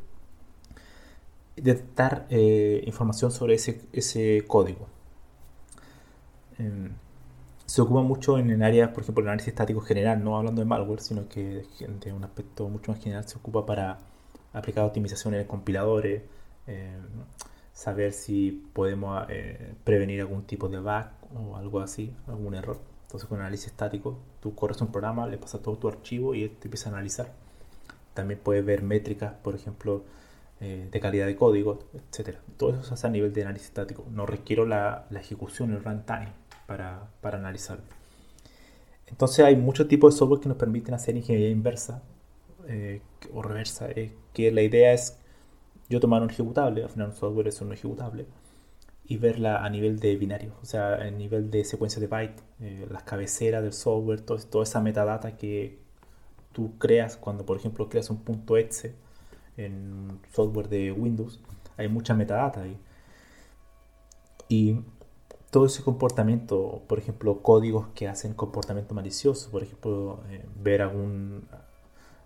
detectar 1.56 2.28
eh, 2.30 2.84
información 2.86 3.32
sobre 3.32 3.56
ese, 3.56 3.82
ese 3.94 4.44
código. 4.48 4.88
Em, 6.58 6.92
se 7.66 7.82
ocupa 7.82 8.02
mucho 8.02 8.38
en 8.38 8.50
el 8.52 8.62
área, 8.64 8.94
por 8.94 9.04
ejemplo, 9.04 9.24
el 9.24 9.30
análisis 9.30 9.50
estático 9.50 9.82
general, 9.82 10.24
no 10.24 10.38
hablando 10.38 10.62
de 10.62 10.66
malware, 10.66 11.02
sino 11.02 11.28
que 11.28 11.66
de 11.80 12.14
un 12.14 12.24
aspecto 12.24 12.70
mucho 12.70 12.92
más 12.92 13.02
general 13.02 13.28
se 13.28 13.38
ocupa 13.38 13.66
para 13.66 14.00
aplicar 14.56 14.86
optimizaciones 14.86 15.42
en 15.42 15.48
compiladores, 15.48 16.24
eh, 16.68 16.98
saber 17.74 18.14
si 18.14 18.64
podemos 18.74 19.26
eh, 19.30 19.74
prevenir 19.84 20.22
algún 20.22 20.44
tipo 20.44 20.70
de 20.70 20.80
bug 20.80 21.06
o 21.36 21.58
algo 21.58 21.82
así, 21.82 22.14
algún 22.28 22.56
error. 22.56 22.80
Entonces 23.04 23.28
con 23.28 23.40
análisis 23.40 23.68
estático, 23.68 24.18
tú 24.40 24.56
corres 24.56 24.82
un 24.82 24.92
programa, 24.92 25.28
le 25.28 25.38
pasas 25.38 25.62
todo 25.62 25.78
tu 25.78 25.90
archivo 25.90 26.34
y 26.34 26.48
te 26.48 26.68
empieza 26.68 26.90
a 26.90 26.94
analizar. 26.94 27.34
También 28.14 28.40
puedes 28.42 28.66
ver 28.66 28.82
métricas, 28.82 29.34
por 29.34 29.56
ejemplo, 29.56 30.04
eh, 30.62 30.88
de 30.90 31.00
calidad 31.02 31.26
de 31.26 31.36
código, 31.36 31.80
etc. 31.94 32.38
Todo 32.58 32.72
eso 32.72 32.84
se 32.84 32.94
hace 32.94 33.08
a 33.08 33.10
nivel 33.10 33.34
de 33.34 33.42
análisis 33.42 33.68
estático. 33.68 34.06
No 34.10 34.26
requiero 34.26 34.66
la, 34.66 35.06
ejecución, 35.12 35.74
el 35.74 35.84
runtime 35.84 36.30
para, 36.66 37.10
para 37.20 37.38
analizar. 37.38 37.80
Entonces 39.08 39.46
hay 39.46 39.58
muchos 39.58 39.88
tipos 39.90 40.14
de 40.14 40.18
software 40.18 40.40
que 40.40 40.50
nos 40.50 40.58
permiten 40.58 40.94
hacer 40.94 41.16
ingeniería 41.18 41.50
inversa 41.50 42.02
eh, 42.68 43.02
o 43.34 43.42
reversa, 43.42 43.90
eh, 43.92 44.14
que 44.34 44.52
la 44.52 44.62
idea 44.62 44.94
es 44.94 45.18
yo 45.90 46.00
tomar 46.00 46.22
un 46.22 46.30
ejecutable, 46.30 46.84
al 46.84 46.90
final 46.90 47.10
un 47.10 47.16
software 47.16 47.48
es 47.48 47.62
un 47.62 47.74
ejecutable, 47.74 48.26
y 49.08 49.18
verla 49.18 49.64
a 49.64 49.70
nivel 49.70 50.00
de 50.00 50.16
binario, 50.16 50.54
o 50.62 50.66
sea, 50.66 50.96
a 50.96 51.12
nivel 51.12 51.52
de 51.52 51.64
secuencia 51.64 52.00
de 52.00 52.08
byte, 52.08 52.42
eh, 52.62 52.88
las 52.92 53.04
cabeceras 53.04 53.62
del 53.64 53.74
software, 53.74 54.22
todo, 54.22 54.38
toda 54.40 54.64
esa 54.64 54.82
metadata 54.82 55.38
que 55.38 55.78
tú 56.54 56.78
creas 56.80 57.18
cuando, 57.18 57.46
por 57.46 57.58
ejemplo, 57.58 57.90
creas 57.90 58.10
un 58.10 58.18
punto 58.18 58.58
.exe 58.58 58.96
en 59.58 60.20
software 60.34 60.70
de 60.70 60.92
Windows, 60.92 61.40
hay 61.78 61.88
mucha 61.88 62.14
metadata 62.14 62.62
ahí. 62.64 62.78
Y 64.48 64.80
todo 65.52 65.66
ese 65.66 65.84
comportamiento, 65.84 66.82
por 66.88 67.00
ejemplo, 67.00 67.42
códigos 67.42 67.88
que 67.96 68.08
hacen 68.08 68.34
comportamiento 68.34 68.94
malicioso, 68.94 69.52
por 69.52 69.64
ejemplo, 69.64 70.20
eh, 70.30 70.46
ver 70.62 70.82
algún, 70.82 71.48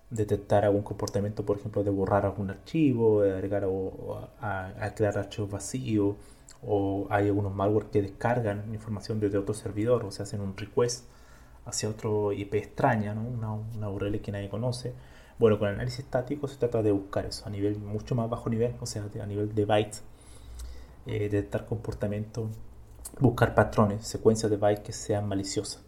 detectar 0.09 0.65
algún 0.65 0.81
comportamiento, 0.81 1.45
por 1.45 1.57
ejemplo, 1.57 1.83
de 1.83 1.91
borrar 1.91 2.25
algún 2.25 2.49
archivo, 2.49 3.21
de 3.21 3.33
agregar 3.33 3.65
o, 3.65 4.27
crear 4.95 5.17
archivos 5.17 5.51
vacíos, 5.51 6.15
o 6.61 7.07
hay 7.09 7.27
algunos 7.27 7.53
malware 7.53 7.85
que 7.87 8.01
descargan 8.01 8.73
información 8.73 9.19
desde 9.19 9.37
otro 9.37 9.53
servidor, 9.53 10.05
o 10.05 10.11
se 10.11 10.23
hacen 10.23 10.41
un 10.41 10.57
request 10.57 11.05
hacia 11.65 11.89
otro 11.89 12.31
IP 12.33 12.55
extraña, 12.55 13.13
una 13.13 13.89
URL 13.89 14.19
que 14.21 14.31
nadie 14.31 14.49
conoce. 14.49 14.93
Bueno, 15.39 15.57
con 15.57 15.69
el 15.69 15.75
análisis 15.75 15.99
estático 15.99 16.49
se 16.49 16.57
trata 16.57 16.81
de 16.83 16.91
buscar 16.91 17.25
eso 17.25 17.45
a 17.45 17.49
nivel 17.49 17.79
mucho 17.79 18.13
más 18.13 18.29
bajo 18.29 18.49
nivel, 18.49 18.75
o 18.81 18.85
sea, 18.85 19.03
a 19.21 19.25
nivel 19.25 19.55
de 19.55 19.63
bytes, 19.63 20.03
eh, 21.05 21.29
detectar 21.29 21.65
comportamiento, 21.65 22.49
buscar 23.21 23.55
patrones, 23.55 24.05
secuencias 24.05 24.51
de 24.51 24.57
bytes 24.57 24.83
que 24.83 24.91
sean 24.91 25.29
maliciosas. 25.29 25.81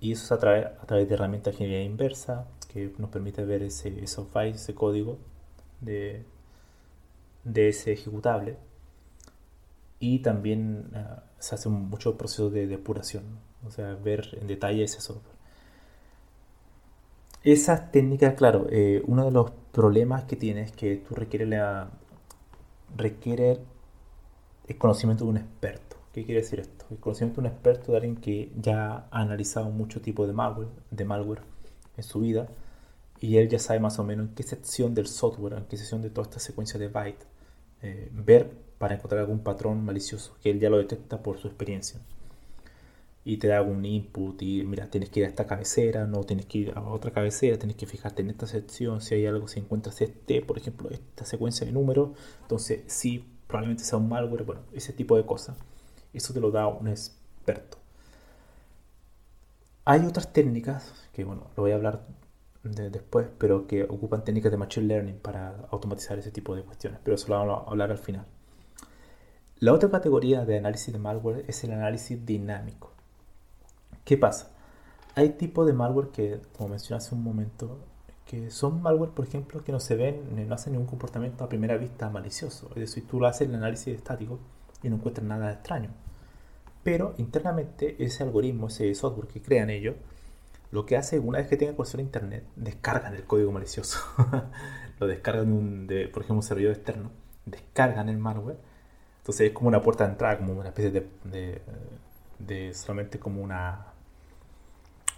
Y 0.00 0.12
eso 0.12 0.24
es 0.24 0.32
a 0.32 0.38
través, 0.38 0.66
a 0.66 0.86
través 0.86 1.08
de 1.08 1.14
herramientas 1.14 1.52
de 1.52 1.64
ingeniería 1.64 1.86
inversa, 1.86 2.46
que 2.74 2.92
nos 2.98 3.08
permite 3.08 3.44
ver 3.44 3.62
ese, 3.62 4.02
esos 4.02 4.30
bytes, 4.32 4.62
ese 4.62 4.74
código 4.74 5.18
de, 5.80 6.24
de 7.44 7.68
ese 7.68 7.92
ejecutable. 7.92 8.56
Y 10.00 10.18
también 10.18 10.90
uh, 10.92 11.20
se 11.38 11.54
hace 11.54 11.68
mucho 11.68 12.18
proceso 12.18 12.50
de 12.50 12.66
depuración, 12.66 13.22
o 13.64 13.70
sea, 13.70 13.94
ver 13.94 14.36
en 14.40 14.48
detalle 14.48 14.82
ese 14.82 15.00
software. 15.00 15.36
Esas 17.44 17.92
técnicas, 17.92 18.34
claro, 18.34 18.66
eh, 18.70 19.02
uno 19.06 19.26
de 19.26 19.30
los 19.30 19.52
problemas 19.70 20.24
que 20.24 20.34
tienes 20.34 20.70
es 20.70 20.76
que 20.76 20.96
tú 20.96 21.14
requieres 21.14 21.48
la, 21.48 21.90
requiere 22.96 23.60
el 24.66 24.78
conocimiento 24.78 25.24
de 25.24 25.30
un 25.30 25.36
experto. 25.36 25.96
¿Qué 26.12 26.24
quiere 26.24 26.40
decir 26.40 26.58
esto? 26.58 26.86
El 26.90 26.98
conocimiento 26.98 27.40
de 27.40 27.48
un 27.48 27.52
experto 27.52 27.92
de 27.92 27.98
alguien 27.98 28.16
que 28.16 28.50
ya 28.60 29.06
ha 29.10 29.20
analizado 29.20 29.70
mucho 29.70 30.00
tipo 30.00 30.26
de 30.26 30.32
malware, 30.32 30.68
de 30.90 31.04
malware 31.04 31.42
en 31.96 32.02
su 32.02 32.20
vida 32.20 32.48
y 33.24 33.38
él 33.38 33.48
ya 33.48 33.58
sabe 33.58 33.80
más 33.80 33.98
o 33.98 34.04
menos 34.04 34.28
en 34.28 34.34
qué 34.34 34.42
sección 34.42 34.94
del 34.94 35.06
software, 35.06 35.54
en 35.54 35.64
qué 35.64 35.78
sección 35.78 36.02
de 36.02 36.10
toda 36.10 36.28
esta 36.28 36.40
secuencia 36.40 36.78
de 36.78 36.88
bytes 36.88 37.26
eh, 37.80 38.10
ver 38.12 38.50
para 38.76 38.96
encontrar 38.96 39.20
algún 39.20 39.38
patrón 39.38 39.82
malicioso, 39.82 40.36
que 40.42 40.50
él 40.50 40.60
ya 40.60 40.68
lo 40.68 40.76
detecta 40.76 41.22
por 41.22 41.38
su 41.38 41.48
experiencia. 41.48 42.00
Y 43.24 43.38
te 43.38 43.48
da 43.48 43.56
algún 43.56 43.82
input 43.86 44.42
y 44.42 44.62
mira, 44.64 44.90
tienes 44.90 45.08
que 45.08 45.20
ir 45.20 45.26
a 45.26 45.30
esta 45.30 45.46
cabecera, 45.46 46.06
no 46.06 46.24
tienes 46.24 46.44
que 46.44 46.58
ir 46.58 46.72
a 46.76 46.82
otra 46.82 47.12
cabecera, 47.12 47.58
tienes 47.58 47.78
que 47.78 47.86
fijarte 47.86 48.20
en 48.20 48.28
esta 48.28 48.46
sección, 48.46 49.00
si 49.00 49.14
hay 49.14 49.24
algo, 49.24 49.48
si 49.48 49.58
encuentras 49.58 50.02
este, 50.02 50.42
por 50.42 50.58
ejemplo, 50.58 50.90
esta 50.90 51.24
secuencia 51.24 51.66
de 51.66 51.72
números, 51.72 52.10
entonces 52.42 52.82
sí, 52.88 53.24
probablemente 53.46 53.84
sea 53.84 53.98
un 53.98 54.10
malware, 54.10 54.44
bueno, 54.44 54.60
ese 54.74 54.92
tipo 54.92 55.16
de 55.16 55.24
cosas. 55.24 55.56
Eso 56.12 56.34
te 56.34 56.40
lo 56.40 56.50
da 56.50 56.66
un 56.66 56.88
experto. 56.88 57.78
Hay 59.86 60.04
otras 60.04 60.30
técnicas, 60.30 60.92
que 61.14 61.24
bueno, 61.24 61.46
lo 61.56 61.62
voy 61.62 61.72
a 61.72 61.76
hablar 61.76 62.06
después, 62.64 63.28
pero 63.38 63.66
que 63.66 63.84
ocupan 63.84 64.24
técnicas 64.24 64.50
de 64.50 64.58
Machine 64.58 64.86
Learning 64.86 65.18
para 65.18 65.66
automatizar 65.70 66.18
ese 66.18 66.30
tipo 66.30 66.56
de 66.56 66.62
cuestiones, 66.62 66.98
pero 67.04 67.14
eso 67.14 67.28
lo 67.28 67.36
vamos 67.36 67.66
a 67.66 67.70
hablar 67.70 67.90
al 67.90 67.98
final. 67.98 68.26
La 69.58 69.72
otra 69.72 69.90
categoría 69.90 70.44
de 70.44 70.58
análisis 70.58 70.92
de 70.92 70.98
malware 70.98 71.44
es 71.46 71.62
el 71.64 71.72
análisis 71.72 72.24
dinámico. 72.24 72.92
¿Qué 74.04 74.18
pasa? 74.18 74.50
Hay 75.14 75.30
tipos 75.30 75.66
de 75.66 75.72
malware 75.72 76.08
que, 76.08 76.40
como 76.56 76.70
mencioné 76.70 76.98
hace 76.98 77.14
un 77.14 77.22
momento, 77.22 77.78
que 78.26 78.50
son 78.50 78.82
malware, 78.82 79.10
por 79.10 79.26
ejemplo, 79.26 79.62
que 79.62 79.72
no 79.72 79.80
se 79.80 79.96
ven, 79.96 80.48
no 80.48 80.54
hacen 80.54 80.72
ningún 80.72 80.88
comportamiento 80.88 81.44
a 81.44 81.48
primera 81.48 81.76
vista 81.76 82.10
malicioso. 82.10 82.68
Es 82.70 82.76
decir, 82.76 83.06
tú 83.06 83.20
lo 83.20 83.26
haces 83.26 83.48
el 83.48 83.54
análisis 83.54 83.94
estático 83.94 84.38
y 84.82 84.88
no 84.88 84.96
encuentras 84.96 85.26
nada 85.26 85.52
extraño. 85.52 85.90
Pero 86.82 87.14
internamente 87.18 87.96
ese 88.02 88.22
algoritmo, 88.22 88.66
ese 88.66 88.94
software 88.94 89.28
que 89.28 89.40
crean 89.40 89.70
ellos, 89.70 89.94
lo 90.74 90.86
que 90.86 90.96
hace 90.96 91.20
una 91.20 91.38
vez 91.38 91.46
que 91.46 91.56
tengan 91.56 91.76
conexión 91.76 92.00
a 92.00 92.02
internet, 92.02 92.44
descargan 92.56 93.14
el 93.14 93.22
código 93.24 93.52
malicioso. 93.52 94.00
lo 94.98 95.06
descargan 95.06 95.46
de, 95.46 95.52
un, 95.52 95.86
de, 95.86 96.08
por 96.08 96.22
ejemplo, 96.22 96.36
un 96.36 96.42
servidor 96.42 96.72
externo, 96.72 97.12
descargan 97.46 98.08
el 98.08 98.18
malware. 98.18 98.58
Entonces 99.18 99.48
es 99.48 99.52
como 99.52 99.68
una 99.68 99.80
puerta 99.80 100.04
de 100.04 100.10
entrada, 100.10 100.36
como 100.38 100.52
una 100.52 100.70
especie 100.70 100.90
de, 100.90 101.08
de, 101.24 101.62
de 102.40 102.74
solamente 102.74 103.20
como 103.20 103.40
una 103.40 103.86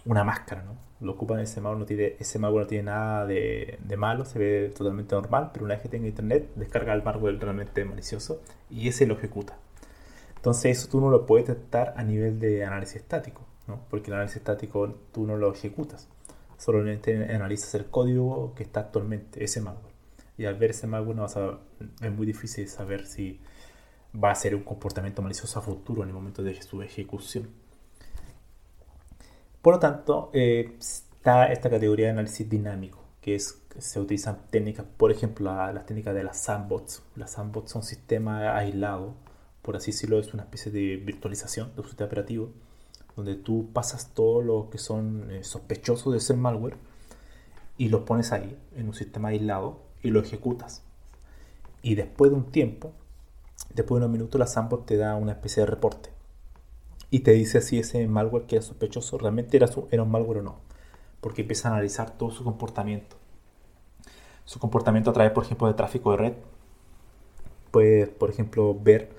una 0.05 0.23
máscara, 0.23 0.61
¿no? 0.63 0.77
Lo 0.99 1.13
ocupan 1.13 1.39
ese 1.39 1.59
malware, 1.59 1.79
no 1.79 1.85
tiene, 1.85 2.15
ese 2.19 2.39
malware 2.39 2.63
no 2.63 2.67
tiene 2.67 2.83
nada 2.83 3.25
de, 3.25 3.79
de, 3.83 3.97
malo, 3.97 4.25
se 4.25 4.39
ve 4.39 4.73
totalmente 4.77 5.15
normal, 5.15 5.49
pero 5.51 5.65
una 5.65 5.73
vez 5.73 5.81
que 5.81 5.89
tenga 5.89 6.07
internet, 6.07 6.49
descarga 6.55 6.93
el 6.93 7.03
malware 7.03 7.39
realmente 7.39 7.83
malicioso 7.83 8.41
y 8.69 8.87
ese 8.87 9.07
lo 9.07 9.15
ejecuta. 9.15 9.57
Entonces 10.35 10.77
eso 10.77 10.87
tú 10.87 11.01
no 11.01 11.09
lo 11.09 11.25
puedes 11.25 11.47
detectar 11.47 11.93
a 11.97 12.03
nivel 12.03 12.39
de 12.39 12.63
análisis 12.63 12.97
estático, 12.97 13.41
¿no? 13.67 13.81
Porque 13.89 14.07
el 14.07 14.15
análisis 14.15 14.37
estático 14.37 14.95
tú 15.11 15.25
no 15.25 15.37
lo 15.37 15.53
ejecutas, 15.53 16.07
solamente 16.57 17.33
analizas 17.33 17.75
el 17.75 17.85
código 17.85 18.53
que 18.55 18.63
está 18.63 18.81
actualmente, 18.81 19.43
ese 19.43 19.61
malware. 19.61 19.93
Y 20.37 20.45
al 20.45 20.55
ver 20.55 20.71
ese 20.71 20.87
malware 20.87 21.15
no 21.15 21.23
vas 21.23 21.37
a, 21.37 21.59
es 22.01 22.11
muy 22.11 22.25
difícil 22.25 22.67
saber 22.67 23.05
si 23.05 23.39
va 24.23 24.31
a 24.31 24.35
ser 24.35 24.55
un 24.55 24.63
comportamiento 24.63 25.21
malicioso 25.21 25.59
a 25.59 25.61
futuro 25.61 26.03
en 26.03 26.09
el 26.09 26.15
momento 26.15 26.43
de 26.43 26.61
su 26.61 26.81
ejecución. 26.81 27.49
Por 29.61 29.75
lo 29.75 29.79
tanto, 29.79 30.29
eh, 30.33 30.75
está 30.79 31.51
esta 31.51 31.69
categoría 31.69 32.05
de 32.05 32.11
análisis 32.11 32.49
dinámico, 32.49 33.03
que 33.21 33.35
es 33.35 33.61
se 33.79 33.99
utilizan 33.99 34.39
técnicas, 34.49 34.85
por 34.97 35.11
ejemplo, 35.11 35.53
las 35.53 35.85
técnicas 35.85 36.15
de 36.15 36.23
las 36.23 36.39
sandbots. 36.39 37.03
Las 37.15 37.31
sandbots 37.31 37.71
son 37.71 37.83
sistemas 37.83 38.43
aislados, 38.55 39.13
por 39.61 39.75
así 39.75 39.91
decirlo, 39.91 40.19
es 40.19 40.33
una 40.33 40.43
especie 40.43 40.71
de 40.71 40.97
virtualización 40.97 41.73
de 41.75 41.81
un 41.81 41.87
sistema 41.87 42.07
operativo, 42.07 42.51
donde 43.17 43.35
tú 43.35 43.67
pasas 43.73 44.13
todo 44.13 44.41
lo 44.41 44.69
que 44.69 44.77
son 44.77 45.31
eh, 45.31 45.43
sospechosos 45.43 46.13
de 46.13 46.19
ser 46.19 46.37
malware 46.37 46.77
y 47.75 47.89
los 47.89 48.01
pones 48.01 48.31
ahí, 48.31 48.57
en 48.75 48.87
un 48.87 48.93
sistema 48.93 49.29
aislado, 49.29 49.79
y 50.03 50.11
lo 50.11 50.19
ejecutas. 50.19 50.83
Y 51.81 51.95
después 51.95 52.31
de 52.31 52.37
un 52.37 52.51
tiempo, 52.51 52.93
después 53.73 53.99
de 53.99 54.05
unos 54.05 54.11
minutos, 54.11 54.39
la 54.39 54.47
sandbox 54.47 54.85
te 54.85 54.97
da 54.97 55.15
una 55.15 55.33
especie 55.33 55.61
de 55.61 55.67
reporte 55.67 56.09
y 57.09 57.19
te 57.19 57.31
dice 57.31 57.61
si 57.61 57.79
ese 57.79 58.07
malware 58.07 58.45
que 58.45 58.57
era 58.57 58.65
sospechoso 58.65 59.17
realmente 59.17 59.57
era, 59.57 59.67
era 59.91 60.03
un 60.03 60.11
malware 60.11 60.39
o 60.39 60.43
no. 60.43 60.55
Porque 61.19 61.41
empieza 61.41 61.69
a 61.69 61.71
analizar 61.71 62.17
todo 62.17 62.29
su 62.29 62.43
comportamiento. 62.43 63.15
Su 64.45 64.59
comportamiento 64.59 65.09
a 65.09 65.13
través, 65.13 65.31
por 65.31 65.43
ejemplo, 65.43 65.67
de 65.67 65.73
tráfico 65.73 66.11
de 66.11 66.17
red. 66.17 66.33
Puedes, 67.71 68.09
por 68.09 68.29
ejemplo, 68.29 68.77
ver 68.79 69.09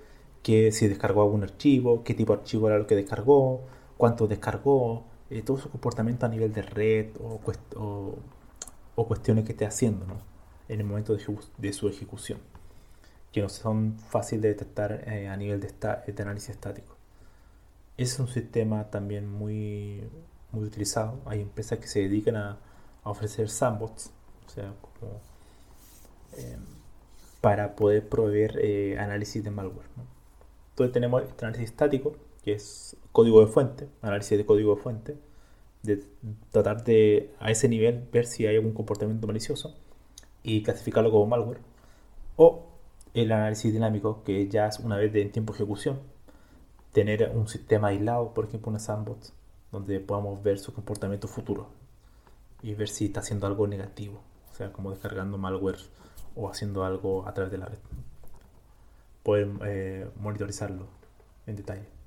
que 0.43 0.71
si 0.71 0.87
descargó 0.87 1.23
algún 1.23 1.43
archivo, 1.43 2.05
qué 2.05 2.15
tipo 2.15 2.33
de 2.33 2.41
archivo 2.41 2.69
era 2.69 2.79
lo 2.79 2.87
que 2.87 2.95
descargó, 2.95 3.63
cuánto 3.99 4.27
descargó, 4.27 5.05
eh, 5.29 5.43
todo 5.43 5.59
su 5.59 5.69
comportamiento 5.71 6.25
a 6.25 6.31
nivel 6.31 6.55
de 6.55 6.63
red 6.63 7.11
o, 7.21 7.41
o, 8.97 9.07
cuestiones 9.07 9.45
que 9.45 9.53
esté 9.53 9.67
haciendo 9.67 10.07
¿no? 10.07 10.17
en 10.69 10.81
el 10.81 10.87
momento 10.87 11.15
de, 11.15 11.23
de, 11.59 11.73
su 11.75 11.89
ejecución, 11.89 12.39
que 13.33 13.43
no 13.43 13.51
son 13.51 13.99
fáciles 13.99 14.43
de 14.43 14.49
detectar 14.49 15.05
eh, 15.07 15.29
a 15.29 15.37
nivel 15.37 15.61
de, 15.61 15.69
de 15.69 16.23
análisis 16.23 16.51
estático 16.51 16.99
es 17.99 18.19
un 18.21 18.29
sistema 18.29 18.91
también 18.91 19.29
muy, 19.29 20.09
muy 20.53 20.65
utilizado. 20.65 21.21
Hay 21.27 21.43
empresas 21.43 21.81
que 21.81 21.89
se 21.89 22.01
dedican 22.01 22.37
a, 22.37 22.59
ofrecer 23.03 23.49
sandbox, 23.49 24.11
o 24.47 24.51
sea, 24.51 24.75
como 24.83 25.21
em, 26.37 26.61
para 27.41 27.75
poder 27.75 28.07
proveer 28.07 28.59
eh, 28.61 28.99
análisis 28.99 29.43
de 29.43 29.51
malware. 29.51 29.89
Entonces 30.71 30.93
tenemos 30.93 31.23
este 31.23 31.47
análisis 31.47 31.71
estático, 31.71 32.17
que 32.43 32.53
es 32.53 32.97
código 33.19 33.41
de 33.41 33.49
fuente, 33.49 33.89
análisis 34.01 34.39
de 34.39 34.47
código 34.47 34.77
de 34.77 34.81
fuente, 34.81 35.19
de 35.83 36.05
tratar 36.53 36.85
de 36.85 37.35
a 37.41 37.51
ese 37.51 37.69
nivel 37.69 38.07
ver 38.13 38.27
si 38.27 38.47
hay 38.47 38.55
algún 38.55 38.75
comportamiento 38.75 39.27
malicioso 39.27 39.75
y 40.45 40.63
clasificarlo 40.63 41.11
como 41.11 41.27
malware. 41.27 41.59
O 42.37 42.69
el 43.15 43.33
análisis 43.33 43.73
dinámico, 43.73 44.23
que 44.23 44.47
ya 44.49 44.69
es 44.69 44.79
una 44.79 44.97
vez 44.97 45.13
en 45.17 45.33
tiempo 45.33 45.53
de 45.53 45.57
ejecución, 45.57 45.99
tener 46.93 47.33
un 47.35 47.49
sistema 47.49 47.89
aislado, 47.89 48.35
por 48.35 48.45
ejemplo 48.45 48.71
una 48.71 48.79
sandbox, 48.79 49.33
donde 49.73 49.99
podamos 49.99 50.41
ver 50.41 50.61
su 50.61 50.73
comportamiento 50.73 51.27
futuro 51.27 51.71
y 52.63 52.75
ver 52.75 52.89
si 52.89 53.07
está 53.07 53.19
haciendo 53.19 53.49
algo 53.49 53.67
negativo, 53.67 54.21
o 54.53 54.55
sea, 54.55 54.73
como 54.73 54.93
descargando 54.93 55.39
malware 55.39 55.81
o 56.37 56.49
haciendo 56.49 56.85
algo 56.85 57.27
a 57.27 57.35
través 57.35 57.51
de 57.51 57.59
la 57.59 57.67
red. 57.67 57.79
Poder 59.25 59.49
eh, 59.65 60.09
monitorizarlo 60.21 60.87
en 61.49 61.57
detalle. 61.57 61.98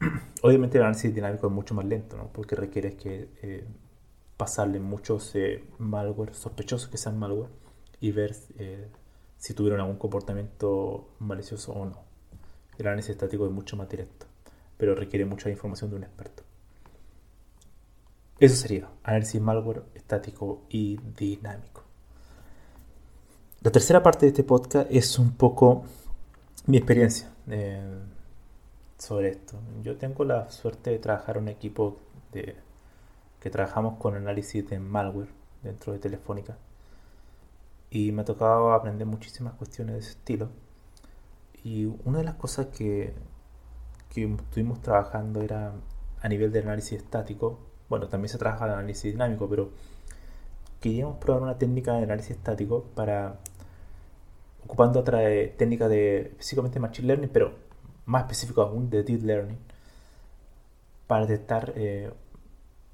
Obviamente 0.42 0.78
el 0.78 0.84
análisis 0.84 1.14
dinámico 1.14 1.46
es 1.46 1.52
mucho 1.52 1.74
más 1.74 1.84
lento, 1.84 2.16
¿no? 2.16 2.28
porque 2.32 2.56
requiere 2.56 2.96
que 2.96 3.28
eh, 3.42 3.66
pasarle 4.36 4.80
muchos 4.80 5.34
eh, 5.34 5.64
malware 5.78 6.34
sospechosos 6.34 6.88
que 6.88 6.96
sean 6.96 7.18
malware 7.18 7.50
y 8.00 8.12
ver 8.12 8.34
si 9.36 9.54
tuvieron 9.54 9.80
algún 9.80 9.96
comportamiento 9.96 11.08
malicioso 11.18 11.72
o 11.72 11.84
no. 11.84 12.04
El 12.78 12.86
análisis 12.86 13.10
estático 13.10 13.44
es 13.46 13.52
mucho 13.52 13.76
más 13.76 13.88
directo, 13.88 14.26
pero 14.76 14.94
requiere 14.94 15.24
mucha 15.24 15.50
información 15.50 15.90
de 15.90 15.96
un 15.96 16.04
experto. 16.04 16.44
Eso 18.38 18.54
sería 18.54 18.88
análisis 19.02 19.40
malware 19.40 19.82
estático 19.94 20.62
y 20.70 20.96
dinámico. 21.18 21.82
La 23.62 23.72
tercera 23.72 24.00
parte 24.00 24.26
de 24.26 24.28
este 24.28 24.44
podcast 24.44 24.88
es 24.88 25.18
un 25.18 25.32
poco 25.32 25.82
mi 26.66 26.76
experiencia 26.76 27.28
eh, 27.48 27.82
sobre 28.98 29.28
esto. 29.30 29.56
Yo 29.82 29.96
tengo 29.96 30.24
la 30.24 30.50
suerte 30.50 30.90
de 30.90 30.98
trabajar 30.98 31.36
en 31.36 31.44
un 31.44 31.48
equipo 31.48 31.98
de, 32.32 32.56
que 33.40 33.50
trabajamos 33.50 33.98
con 33.98 34.14
análisis 34.14 34.68
de 34.68 34.78
malware 34.78 35.28
dentro 35.62 35.92
de 35.92 35.98
Telefónica. 35.98 36.56
Y 37.90 38.12
me 38.12 38.22
ha 38.22 38.24
tocado 38.24 38.72
aprender 38.72 39.06
muchísimas 39.06 39.54
cuestiones 39.54 39.94
de 39.94 40.00
ese 40.00 40.10
estilo. 40.10 40.50
Y 41.64 41.86
una 42.04 42.18
de 42.18 42.24
las 42.24 42.34
cosas 42.34 42.66
que, 42.66 43.14
que 44.10 44.24
estuvimos 44.24 44.82
trabajando 44.82 45.42
era 45.42 45.72
a 46.20 46.28
nivel 46.28 46.52
del 46.52 46.64
análisis 46.64 46.98
estático, 46.98 47.60
bueno, 47.88 48.08
también 48.08 48.28
se 48.28 48.38
trabaja 48.38 48.66
el 48.66 48.72
análisis 48.72 49.12
dinámico, 49.12 49.48
pero 49.48 49.70
queríamos 50.80 51.16
probar 51.18 51.42
una 51.42 51.58
técnica 51.58 51.94
de 51.94 52.04
análisis 52.04 52.32
estático 52.32 52.84
para 52.94 53.38
ocupando 54.64 55.00
otra 55.00 55.28
eh, 55.30 55.48
técnica 55.56 55.88
de 55.88 56.20
específicamente 56.32 56.78
Machine 56.80 57.08
Learning, 57.08 57.30
pero 57.30 57.67
más 58.08 58.22
específico 58.22 58.62
aún 58.62 58.90
de 58.90 59.02
Deep 59.04 59.22
Learning, 59.22 59.58
para 61.06 61.26
detectar 61.26 61.74
eh, 61.76 62.10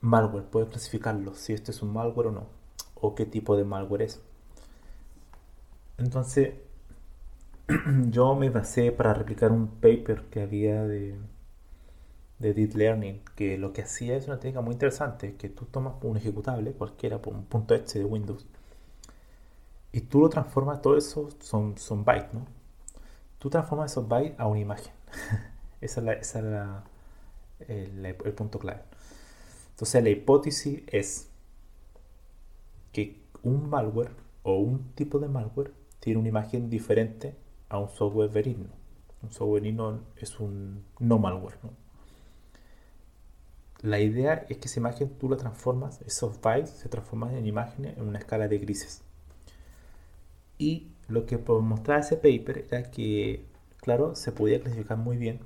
malware, 0.00 0.44
poder 0.44 0.68
clasificarlo, 0.68 1.34
si 1.34 1.52
este 1.52 1.70
es 1.70 1.82
un 1.82 1.92
malware 1.92 2.28
o 2.28 2.32
no, 2.32 2.46
o 2.96 3.14
qué 3.14 3.24
tipo 3.24 3.56
de 3.56 3.64
malware 3.64 4.02
es. 4.02 4.20
Entonces, 5.98 6.54
yo 8.10 8.34
me 8.34 8.50
basé 8.50 8.92
para 8.92 9.14
replicar 9.14 9.52
un 9.52 9.68
paper 9.68 10.24
que 10.30 10.42
había 10.42 10.82
de, 10.84 11.16
de 12.40 12.54
Deep 12.54 12.74
Learning, 12.74 13.20
que 13.36 13.56
lo 13.56 13.72
que 13.72 13.82
hacía 13.82 14.16
es 14.16 14.26
una 14.26 14.40
técnica 14.40 14.62
muy 14.62 14.72
interesante, 14.72 15.36
que 15.36 15.48
tú 15.48 15.64
tomas 15.66 15.94
un 16.02 16.16
ejecutable, 16.16 16.72
cualquiera, 16.72 17.20
un 17.26 17.44
punto 17.44 17.74
.exe 17.74 18.00
de 18.00 18.04
Windows, 18.04 18.46
y 19.92 20.00
tú 20.02 20.20
lo 20.20 20.28
transformas, 20.28 20.82
todo 20.82 20.96
eso 20.96 21.28
son, 21.40 21.78
son 21.78 22.04
bytes, 22.04 22.34
¿no? 22.34 22.46
Tú 23.38 23.50
transformas 23.50 23.92
esos 23.92 24.08
bytes 24.08 24.38
a 24.38 24.46
una 24.46 24.60
imagen. 24.60 24.93
esa 25.80 26.00
es, 26.00 26.04
la, 26.04 26.12
esa 26.12 26.84
es 27.60 27.68
el, 27.68 28.34
punto 28.34 28.58
clave. 28.58 28.82
Entonces 29.70 30.02
la 30.02 30.10
hipótesis 30.10 30.82
es 30.86 31.28
que 32.92 33.22
un 33.42 33.68
malware 33.68 34.12
o 34.42 34.58
un 34.58 34.94
tipo 34.94 35.18
de 35.18 35.28
malware 35.28 35.72
tiene 36.00 36.20
una 36.20 36.28
imagen 36.28 36.70
diferente 36.70 37.36
a 37.68 37.78
un 37.78 37.88
software 37.88 38.30
benigno. 38.30 38.70
Un 39.22 39.32
software 39.32 39.62
benigno 39.62 40.00
es 40.16 40.38
un 40.38 40.84
no 41.00 41.18
malware. 41.18 41.58
¿no? 41.62 41.70
La 43.84 44.00
idea 44.00 44.46
es 44.48 44.56
que 44.56 44.66
esa 44.66 44.80
imagen 44.80 45.10
tú 45.18 45.28
la 45.28 45.36
transformas, 45.36 46.00
esos 46.06 46.40
bytes 46.40 46.70
se 46.70 46.88
transforman 46.88 47.34
en 47.36 47.46
imágenes 47.46 47.98
en 47.98 48.08
una 48.08 48.18
escala 48.18 48.48
de 48.48 48.58
grises. 48.58 49.02
Y 50.56 50.88
lo 51.08 51.26
que 51.26 51.36
mostraba 51.36 52.00
ese 52.00 52.16
paper 52.16 52.66
era 52.70 52.90
que, 52.90 53.44
claro, 53.84 54.14
se 54.16 54.32
podía 54.32 54.60
clasificar 54.60 54.98
muy 54.98 55.16
bien. 55.16 55.40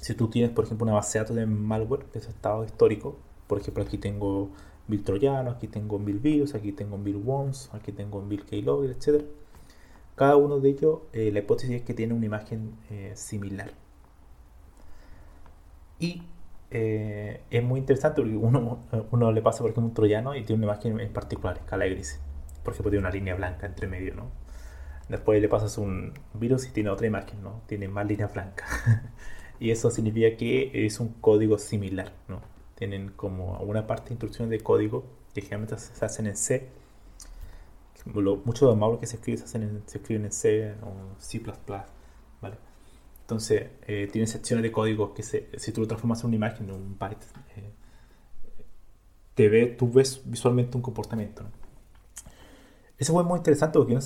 Si 0.00 0.14
tú 0.14 0.28
tienes, 0.28 0.50
por 0.50 0.64
ejemplo, 0.64 0.84
una 0.84 0.94
base 0.94 1.18
de 1.18 1.22
datos 1.22 1.36
de 1.36 1.46
malware 1.46 2.06
de 2.12 2.18
ese 2.18 2.30
estado 2.30 2.64
histórico, 2.64 3.16
por 3.46 3.60
ejemplo, 3.60 3.82
aquí 3.84 3.98
tengo 3.98 4.50
mil 4.88 5.02
troyanos, 5.02 5.56
aquí 5.56 5.68
tengo 5.68 5.98
mil 5.98 6.18
virus, 6.18 6.54
aquí 6.54 6.72
tengo 6.72 6.98
mil 6.98 7.16
worms, 7.16 7.70
aquí 7.72 7.92
tengo 7.92 8.20
mil 8.22 8.44
keylogger, 8.44 8.90
etc. 8.90 9.24
Cada 10.16 10.36
uno 10.36 10.60
de 10.60 10.70
ellos, 10.70 10.98
eh, 11.12 11.30
la 11.32 11.40
hipótesis 11.40 11.76
es 11.76 11.82
que 11.82 11.94
tiene 11.94 12.14
una 12.14 12.26
imagen 12.26 12.76
eh, 12.90 13.12
similar. 13.14 13.72
Y 15.98 16.22
eh, 16.70 17.40
es 17.50 17.62
muy 17.62 17.80
interesante 17.80 18.20
porque 18.20 18.36
uno, 18.36 18.80
uno 19.12 19.32
le 19.32 19.42
pasa, 19.42 19.60
por 19.60 19.70
ejemplo, 19.70 19.88
un 19.88 19.94
troyano 19.94 20.34
y 20.34 20.44
tiene 20.44 20.64
una 20.64 20.72
imagen 20.72 21.00
en 21.00 21.12
particular, 21.12 21.56
escala 21.58 21.84
de 21.84 21.90
grises 21.90 22.20
por 22.64 22.72
ejemplo, 22.72 22.90
tiene 22.90 23.06
una 23.06 23.14
línea 23.14 23.34
blanca 23.34 23.66
entre 23.66 23.86
medio, 23.86 24.14
¿no? 24.14 24.30
Después 25.08 25.40
le 25.40 25.48
pasas 25.48 25.76
un 25.78 26.14
virus 26.32 26.66
y 26.66 26.70
tiene 26.70 26.90
otra 26.90 27.06
imagen, 27.06 27.42
¿no? 27.42 27.62
Tiene 27.66 27.88
más 27.88 28.06
líneas 28.06 28.32
blancas. 28.32 28.68
y 29.60 29.70
eso 29.70 29.90
significa 29.90 30.36
que 30.36 30.86
es 30.86 30.98
un 31.00 31.08
código 31.20 31.58
similar, 31.58 32.12
¿no? 32.28 32.40
Tienen 32.74 33.10
como 33.10 33.58
una 33.60 33.86
parte 33.86 34.08
de 34.08 34.14
instrucciones 34.14 34.50
de 34.50 34.60
código 34.60 35.04
que 35.34 35.42
generalmente 35.42 35.78
se 35.78 36.04
hacen 36.04 36.26
en 36.26 36.36
C. 36.36 36.68
muchos 38.06 38.60
de 38.60 38.66
los 38.66 38.76
malware 38.76 39.00
que 39.00 39.06
se 39.06 39.16
escriben 39.16 39.38
se, 39.38 39.44
hacen 39.44 39.62
en, 39.62 39.82
se 39.86 39.98
escriben 39.98 40.24
en 40.24 40.32
C 40.32 40.74
o 40.82 41.16
C++, 41.18 41.40
¿vale? 42.40 42.56
Entonces, 43.20 43.70
eh, 43.86 44.08
tienen 44.10 44.28
secciones 44.28 44.62
de 44.62 44.72
código 44.72 45.14
que 45.14 45.22
se, 45.22 45.48
si 45.58 45.72
tú 45.72 45.82
lo 45.82 45.86
transformas 45.86 46.20
en 46.20 46.28
una 46.28 46.36
imagen, 46.36 46.68
en 46.68 46.74
un 46.74 46.98
byte, 46.98 47.26
eh, 47.56 47.72
te 49.34 49.48
ve, 49.48 49.66
tú 49.66 49.90
ves 49.92 50.22
visualmente 50.24 50.76
un 50.76 50.82
comportamiento, 50.82 51.42
¿no? 51.42 51.63
Eso 52.98 53.12
fue 53.12 53.24
muy 53.24 53.38
interesante 53.38 53.78
porque 53.78 53.98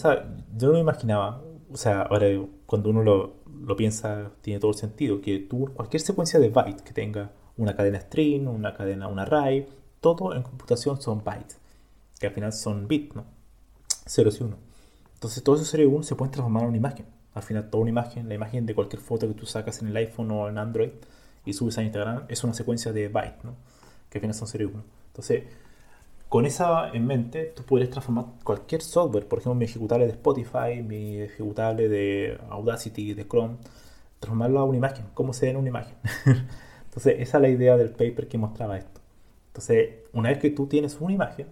yo 0.56 0.68
no 0.68 0.72
me 0.72 0.80
imaginaba, 0.80 1.42
o 1.70 1.76
sea, 1.76 2.02
ahora 2.02 2.26
cuando 2.66 2.90
uno 2.90 3.02
lo, 3.02 3.34
lo, 3.60 3.76
piensa 3.76 4.30
tiene 4.40 4.60
todo 4.60 4.70
el 4.70 4.76
sentido, 4.76 5.20
que 5.20 5.38
tú, 5.38 5.70
cualquier 5.74 6.00
secuencia 6.00 6.40
de 6.40 6.48
bytes 6.48 6.82
que 6.82 6.92
tenga 6.92 7.30
una 7.58 7.76
cadena 7.76 8.00
string, 8.00 8.48
una 8.48 8.74
cadena, 8.74 9.08
un 9.08 9.18
array, 9.18 9.68
todo 10.00 10.34
en 10.34 10.42
computación 10.42 11.00
son 11.00 11.22
bytes, 11.22 11.58
que 12.18 12.28
al 12.28 12.32
final 12.32 12.52
son 12.52 12.88
bits, 12.88 13.14
¿no? 13.14 13.24
Ceros 14.06 14.40
y 14.40 14.44
uno. 14.44 14.56
Entonces 15.14 15.42
todos 15.42 15.60
esos 15.60 15.70
ceros 15.70 15.86
y 15.86 15.94
uno 15.94 16.02
se 16.02 16.14
pueden 16.14 16.32
transformar 16.32 16.62
en 16.62 16.68
una 16.70 16.78
imagen. 16.78 17.06
Al 17.34 17.42
final 17.42 17.68
toda 17.68 17.82
una 17.82 17.90
imagen, 17.90 18.28
la 18.28 18.34
imagen 18.34 18.64
de 18.64 18.74
cualquier 18.74 19.02
foto 19.02 19.28
que 19.28 19.34
tú 19.34 19.44
sacas 19.44 19.82
en 19.82 19.88
el 19.88 19.96
iPhone 19.96 20.30
o 20.30 20.48
en 20.48 20.56
Android 20.56 20.90
y 21.44 21.52
subes 21.52 21.76
a 21.78 21.82
Instagram 21.82 22.24
es 22.28 22.42
una 22.44 22.54
secuencia 22.54 22.92
de 22.92 23.08
bytes, 23.08 23.44
¿no? 23.44 23.54
Que 24.08 24.18
al 24.18 24.22
final 24.22 24.34
son 24.34 24.48
ceros 24.48 24.70
y 24.70 24.74
uno. 24.74 24.84
Entonces 25.08 25.44
con 26.28 26.44
esa 26.44 26.90
en 26.90 27.06
mente, 27.06 27.46
tú 27.56 27.62
puedes 27.62 27.90
transformar 27.90 28.26
cualquier 28.44 28.82
software, 28.82 29.26
por 29.26 29.38
ejemplo, 29.38 29.54
mi 29.54 29.64
ejecutable 29.64 30.06
de 30.06 30.12
Spotify, 30.12 30.82
mi 30.86 31.20
ejecutable 31.20 31.88
de 31.88 32.38
Audacity, 32.50 33.14
de 33.14 33.26
Chrome, 33.26 33.56
transformarlo 34.20 34.60
a 34.60 34.64
una 34.64 34.76
imagen, 34.76 35.06
cómo 35.14 35.32
se 35.32 35.46
ve 35.46 35.52
en 35.52 35.56
una 35.56 35.68
imagen. 35.68 35.96
Entonces, 36.84 37.16
esa 37.18 37.38
es 37.38 37.42
la 37.42 37.48
idea 37.48 37.76
del 37.76 37.90
paper 37.90 38.28
que 38.28 38.36
mostraba 38.38 38.76
esto. 38.76 39.00
Entonces, 39.48 39.90
una 40.12 40.28
vez 40.30 40.38
que 40.38 40.50
tú 40.50 40.66
tienes 40.66 41.00
una 41.00 41.14
imagen, 41.14 41.46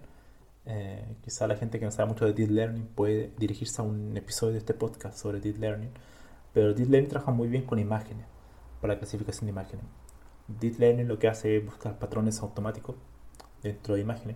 eh, 0.65 1.05
quizá 1.23 1.47
la 1.47 1.55
gente 1.55 1.79
que 1.79 1.85
no 1.85 1.91
sabe 1.91 2.09
mucho 2.09 2.25
de 2.25 2.33
Deep 2.33 2.51
Learning 2.51 2.85
puede 2.87 3.31
dirigirse 3.37 3.81
a 3.81 3.85
un 3.85 4.15
episodio 4.15 4.53
de 4.53 4.59
este 4.59 4.73
podcast 4.73 5.17
sobre 5.17 5.39
Deep 5.39 5.57
Learning, 5.57 5.89
pero 6.53 6.73
Deep 6.73 6.89
Learning 6.89 7.09
trabaja 7.09 7.31
muy 7.31 7.47
bien 7.47 7.63
con 7.63 7.79
imágenes, 7.79 8.25
para 8.81 8.93
la 8.93 8.99
clasificación 8.99 9.47
de 9.47 9.51
imágenes. 9.51 9.85
Deep 10.47 10.79
Learning 10.79 11.07
lo 11.07 11.17
que 11.17 11.27
hace 11.27 11.57
es 11.57 11.65
buscar 11.65 11.97
patrones 11.97 12.41
automáticos 12.41 12.95
dentro 13.63 13.95
de 13.95 14.01
imágenes 14.01 14.35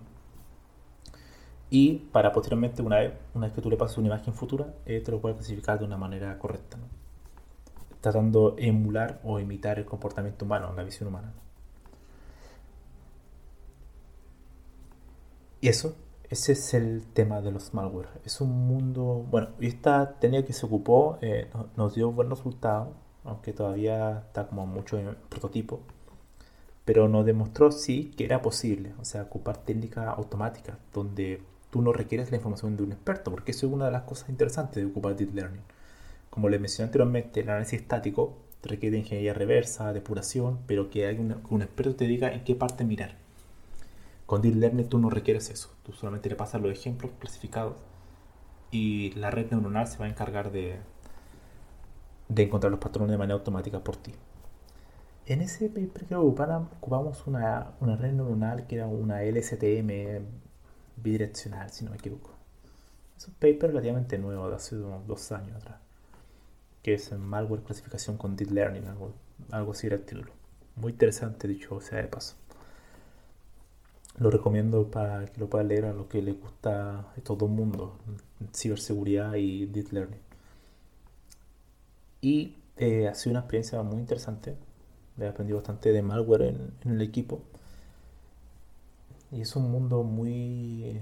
y 1.74 1.94
para 2.12 2.34
posteriormente, 2.34 2.82
una 2.82 2.98
vez, 3.00 3.14
una 3.34 3.48
vez 3.48 3.56
que 3.56 3.62
tú 3.62 3.70
le 3.70 3.78
pases 3.78 3.98
una 3.98 4.08
imagen 4.08 4.34
futura, 4.34 4.76
eh, 4.86 5.00
te 5.00 5.10
lo 5.10 5.22
puedes 5.22 5.38
clasificar 5.38 5.80
de 5.80 5.86
una 5.86 5.98
manera 5.98 6.38
correcta, 6.38 6.78
tratando 8.02 8.52
de 8.52 8.68
emular 8.68 9.22
o 9.24 9.40
imitar 9.40 9.80
el 9.80 9.86
comportamiento 9.86 10.44
humano, 10.44 10.74
la 10.76 10.84
visión 10.84 11.08
humana. 11.08 11.32
Y 15.62 15.70
eso, 15.70 15.96
ese 16.30 16.52
es 16.54 16.74
el 16.74 17.06
tema 17.14 17.40
de 17.42 17.52
los 17.52 17.74
malware. 17.74 18.10
Es 18.26 18.42
un 18.42 18.50
mundo, 18.68 19.26
bueno, 19.30 19.50
esta 19.62 20.20
técnica 20.20 20.46
que 20.46 20.54
se 20.54 20.66
ocupó 20.66 21.20
eh, 21.22 21.50
nos 21.78 21.96
dio 21.96 22.12
buen 22.12 22.30
resultado, 22.30 22.96
aunque 23.24 23.54
todavía 23.54 24.24
está 24.28 24.46
como 24.46 24.66
mucho 24.68 24.98
en 25.00 25.16
prototipo, 25.30 25.80
pero 26.84 27.08
nos 27.08 27.26
demostró 27.26 27.72
sí 27.72 28.12
que 28.18 28.26
era 28.26 28.42
posible, 28.42 28.94
o 29.00 29.06
sea, 29.06 29.24
ocupar 29.24 29.58
técnicas 29.58 30.08
automáticas 30.08 30.78
donde 30.94 31.42
tú 31.72 31.82
no 31.82 31.94
requieres 31.94 32.30
la 32.30 32.38
información 32.38 32.78
de 32.78 32.84
un 32.84 32.92
experto, 32.92 33.32
porque 33.32 33.52
eso 33.52 33.66
es 33.66 33.74
una 33.74 33.86
de 33.86 33.92
las 33.92 34.04
cosas 34.04 34.30
interesantes 34.30 34.76
de 34.76 34.86
ocupar 34.86 35.16
Deep 35.16 35.34
Learning. 35.34 35.64
Como 36.30 36.50
les 36.50 36.62
mencioné 36.62 36.88
anteriormente, 36.88 37.40
el 37.40 37.50
análisis 37.50 37.82
estático 37.82 38.38
requiere 38.64 38.98
ingeniería 38.98 39.34
reversa, 39.34 39.92
depuración, 39.92 40.60
pero 40.68 40.90
que, 40.90 41.08
hay 41.08 41.18
un 41.18 41.62
experto 41.62 41.96
te 41.96 42.06
diga 42.06 42.32
en 42.32 42.44
qué 42.44 42.54
parte 42.56 42.84
mirar. 42.84 43.16
Con 44.28 44.42
Deep 44.42 44.56
Learning 44.56 44.88
tú 44.88 45.00
no 45.00 45.10
requieres 45.10 45.50
eso, 45.50 45.74
tú 45.84 45.94
solamente 45.94 46.30
le 46.30 46.36
pasas 46.36 46.62
los 46.62 46.72
ejemplos 46.72 47.12
clasificados 47.20 47.76
y 48.72 49.12
la 49.16 49.30
red 49.30 49.52
neuronal 49.52 49.88
se 49.88 49.98
va 49.98 50.06
a 50.06 50.10
encargar 50.10 50.52
de, 50.52 50.78
de 52.30 52.44
encontrar 52.44 52.72
los 52.72 52.80
patrones 52.80 53.12
de 53.12 53.18
manera 53.18 53.36
automática 53.36 53.80
por 53.80 53.98
ti. 53.98 54.14
En 55.26 55.42
ese 55.42 55.68
paper 55.70 56.06
que 56.06 56.16
ocupamos 56.16 57.28
una, 57.28 57.72
una 57.80 57.96
red 57.96 58.14
neuronal 58.14 58.68
que 58.68 58.76
era 58.76 58.88
una 58.88 59.22
LSTM 59.24 60.26
bidireccional, 61.02 61.70
si 61.72 61.84
no 61.84 61.92
me 61.92 61.98
equivoco. 61.98 62.32
Es 63.18 63.28
un 63.28 63.34
paper 63.36 63.72
relativamente 63.72 64.18
nuevo, 64.18 64.50
de 64.50 64.56
hace 64.56 64.76
unos 64.76 65.06
dos 65.08 65.32
años 65.32 65.56
atrás, 65.58 65.80
que 66.82 66.96
es 66.96 67.12
malware 67.12 67.62
clasificación 67.62 68.18
con 68.18 68.36
deep 68.36 68.52
learning, 68.52 68.88
algo, 68.88 69.14
algo 69.52 69.72
así 69.74 69.88
era 69.88 69.98
el 69.98 70.04
título. 70.04 70.32
Muy 70.76 70.94
interesante, 70.94 71.48
dicho 71.48 71.80
sea 71.82 72.02
de 72.02 72.08
paso. 72.08 72.36
Lo 74.18 74.30
recomiendo 74.30 74.90
para 74.90 75.26
que 75.26 75.40
lo 75.40 75.50
puedan 75.50 75.68
leer 75.68 75.86
a 75.86 75.94
los 75.94 76.08
que 76.08 76.22
les 76.22 76.40
gusta 76.40 77.14
todo 77.24 77.46
el 77.46 77.52
mundo, 77.52 77.98
ciberseguridad 78.54 79.36
y 79.36 79.66
deep 79.68 79.92
learning. 79.92 80.20
Y 82.22 82.56
eh, 82.78 83.08
ha 83.08 83.16
sido 83.16 83.32
una 83.32 83.40
experiencia 83.42 83.82
muy 83.84 84.00
interesante. 84.00 84.56
He 85.20 85.28
aprendido 85.28 85.58
bastante 85.58 85.92
de 85.92 86.02
malware 86.02 86.56
en 86.84 86.92
el 86.92 87.02
equipo 87.02 87.42
y 89.32 89.42
es 89.42 89.56
un 89.56 89.72
mundo 89.72 90.04
muy 90.04 90.84
eh, 90.84 91.02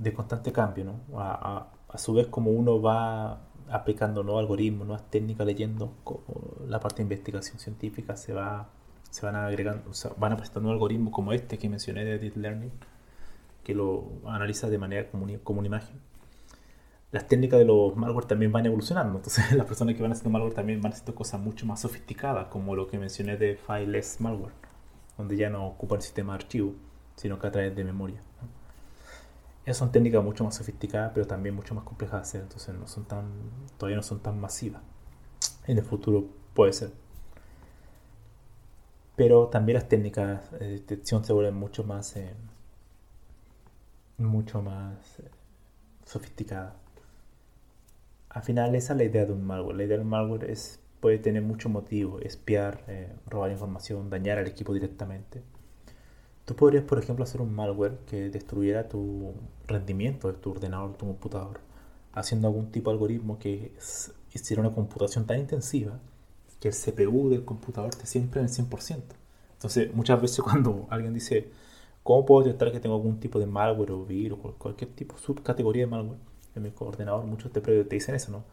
de 0.00 0.12
constante 0.12 0.52
cambio, 0.52 0.84
¿no? 0.84 1.00
A, 1.18 1.68
su 1.96 2.12
vez 2.12 2.26
como 2.26 2.50
uno 2.50 2.82
va 2.82 3.40
aplicando 3.70 4.22
nuevos 4.22 4.42
algoritmos, 4.42 4.86
nuevas 4.86 5.08
técnicas, 5.10 5.46
leyendo 5.46 5.94
la 6.66 6.80
parte 6.80 6.98
de 6.98 7.04
investigación 7.04 7.58
científica, 7.58 8.16
se 8.16 8.34
va 8.34 8.68
se 9.10 9.24
van 9.24 9.36
agregando, 9.36 9.90
van 10.18 10.32
apareciendo 10.32 10.70
algoritmos 10.70 11.14
como 11.14 11.32
este 11.32 11.58
que 11.58 11.70
mencioné 11.70 12.04
de 12.04 12.18
Deep 12.18 12.36
Learning, 12.36 12.72
que 13.64 13.74
lo 13.74 14.04
analiza 14.26 14.68
de 14.68 14.76
manera 14.78 15.10
como, 15.10 15.26
como 15.42 15.60
una 15.60 15.68
imagen. 15.68 15.98
Las 17.10 17.26
técnicas 17.26 17.58
de 17.58 17.64
los 17.64 17.96
malware 17.96 18.26
también 18.26 18.52
van 18.52 18.66
evolucionando, 18.66 19.16
entonces 19.16 19.50
las 19.56 19.66
personas 19.66 19.94
que 19.94 20.02
van 20.02 20.12
haciendo 20.12 20.30
malware 20.30 20.54
también 20.54 20.82
van 20.82 20.92
haciendo 20.92 21.14
cosas 21.14 21.40
mucho 21.40 21.64
más 21.64 21.80
sofisticadas, 21.80 22.48
como 22.48 22.76
lo 22.76 22.86
que 22.86 22.98
mencioné 22.98 23.38
de 23.38 23.56
Fileless 23.56 24.20
Malware 24.20 24.68
donde 25.18 25.36
ya 25.36 25.50
no 25.50 25.66
ocupa 25.66 25.96
el 25.96 26.02
sistema 26.02 26.32
de 26.32 26.44
archivo, 26.44 26.74
sino 27.18 27.38
que 27.38 27.46
a 27.48 27.50
través 27.50 27.74
de 27.74 27.84
memoria. 27.84 28.22
Esas 29.64 29.78
son 29.78 29.92
técnicas 29.92 30.24
mucho 30.24 30.44
más 30.44 30.54
sofisticadas, 30.54 31.12
pero 31.12 31.26
también 31.26 31.54
mucho 31.54 31.74
más 31.74 31.84
complejas 31.84 32.14
de 32.14 32.22
hacer, 32.22 32.40
entonces 32.42 32.74
no 32.74 32.86
son 32.86 33.04
tan, 33.04 33.26
todavía 33.76 33.96
no 33.96 34.02
son 34.02 34.20
tan 34.20 34.40
masivas. 34.40 34.80
En 35.66 35.76
el 35.76 35.84
futuro 35.84 36.26
puede 36.54 36.72
ser. 36.72 36.92
Pero 39.16 39.48
también 39.48 39.74
las 39.74 39.88
técnicas 39.88 40.50
de 40.52 40.70
detección 40.70 41.24
se 41.24 41.32
vuelven 41.32 41.54
mucho 41.54 41.84
más, 41.84 42.16
eh, 42.16 42.34
mucho 44.16 44.62
más 44.62 45.18
eh, 45.18 45.28
sofisticadas. 46.06 46.74
Al 48.30 48.42
final 48.42 48.74
esa 48.74 48.92
es 48.92 48.96
la 48.98 49.04
idea 49.04 49.26
de 49.26 49.32
un 49.32 49.44
malware. 49.44 49.76
La 49.76 49.84
idea 49.84 49.96
de 49.96 50.04
un 50.04 50.08
malware 50.08 50.50
es, 50.50 50.80
puede 51.00 51.18
tener 51.18 51.42
mucho 51.42 51.68
motivo, 51.68 52.20
espiar, 52.20 52.84
eh, 52.86 53.12
robar 53.26 53.50
información, 53.50 54.08
dañar 54.08 54.38
al 54.38 54.46
equipo 54.46 54.72
directamente. 54.72 55.42
Tú 56.48 56.56
podrías, 56.56 56.84
por 56.84 56.98
ejemplo, 56.98 57.24
hacer 57.24 57.42
un 57.42 57.54
malware 57.54 57.98
que 58.06 58.30
destruyera 58.30 58.88
tu 58.88 59.34
rendimiento 59.66 60.28
de 60.28 60.38
tu 60.38 60.50
ordenador, 60.52 60.96
tu 60.96 61.04
computador, 61.04 61.60
haciendo 62.14 62.48
algún 62.48 62.72
tipo 62.72 62.88
de 62.88 62.94
algoritmo 62.94 63.38
que 63.38 63.72
hiciera 64.32 64.62
una 64.62 64.72
computación 64.74 65.26
tan 65.26 65.40
intensiva 65.40 66.00
que 66.58 66.68
el 66.68 66.74
CPU 66.74 67.28
del 67.28 67.44
computador 67.44 67.90
esté 67.90 68.06
siempre 68.06 68.40
en 68.40 68.46
el 68.46 68.50
100%. 68.50 69.02
Entonces, 69.52 69.94
muchas 69.94 70.22
veces 70.22 70.40
cuando 70.42 70.86
alguien 70.88 71.12
dice, 71.12 71.50
¿cómo 72.02 72.24
puedo 72.24 72.46
detectar 72.46 72.72
que 72.72 72.80
tengo 72.80 72.96
algún 72.96 73.20
tipo 73.20 73.38
de 73.38 73.44
malware 73.44 73.92
o 73.92 74.06
virus 74.06 74.38
o 74.42 74.52
cualquier 74.54 74.90
tipo, 74.92 75.18
subcategoría 75.18 75.82
de 75.84 75.90
malware 75.90 76.18
en 76.54 76.62
mi 76.62 76.72
ordenador? 76.78 77.26
Muchos 77.26 77.52
te, 77.52 77.60
te 77.60 77.84
dicen 77.84 78.14
eso, 78.14 78.32
¿no? 78.32 78.44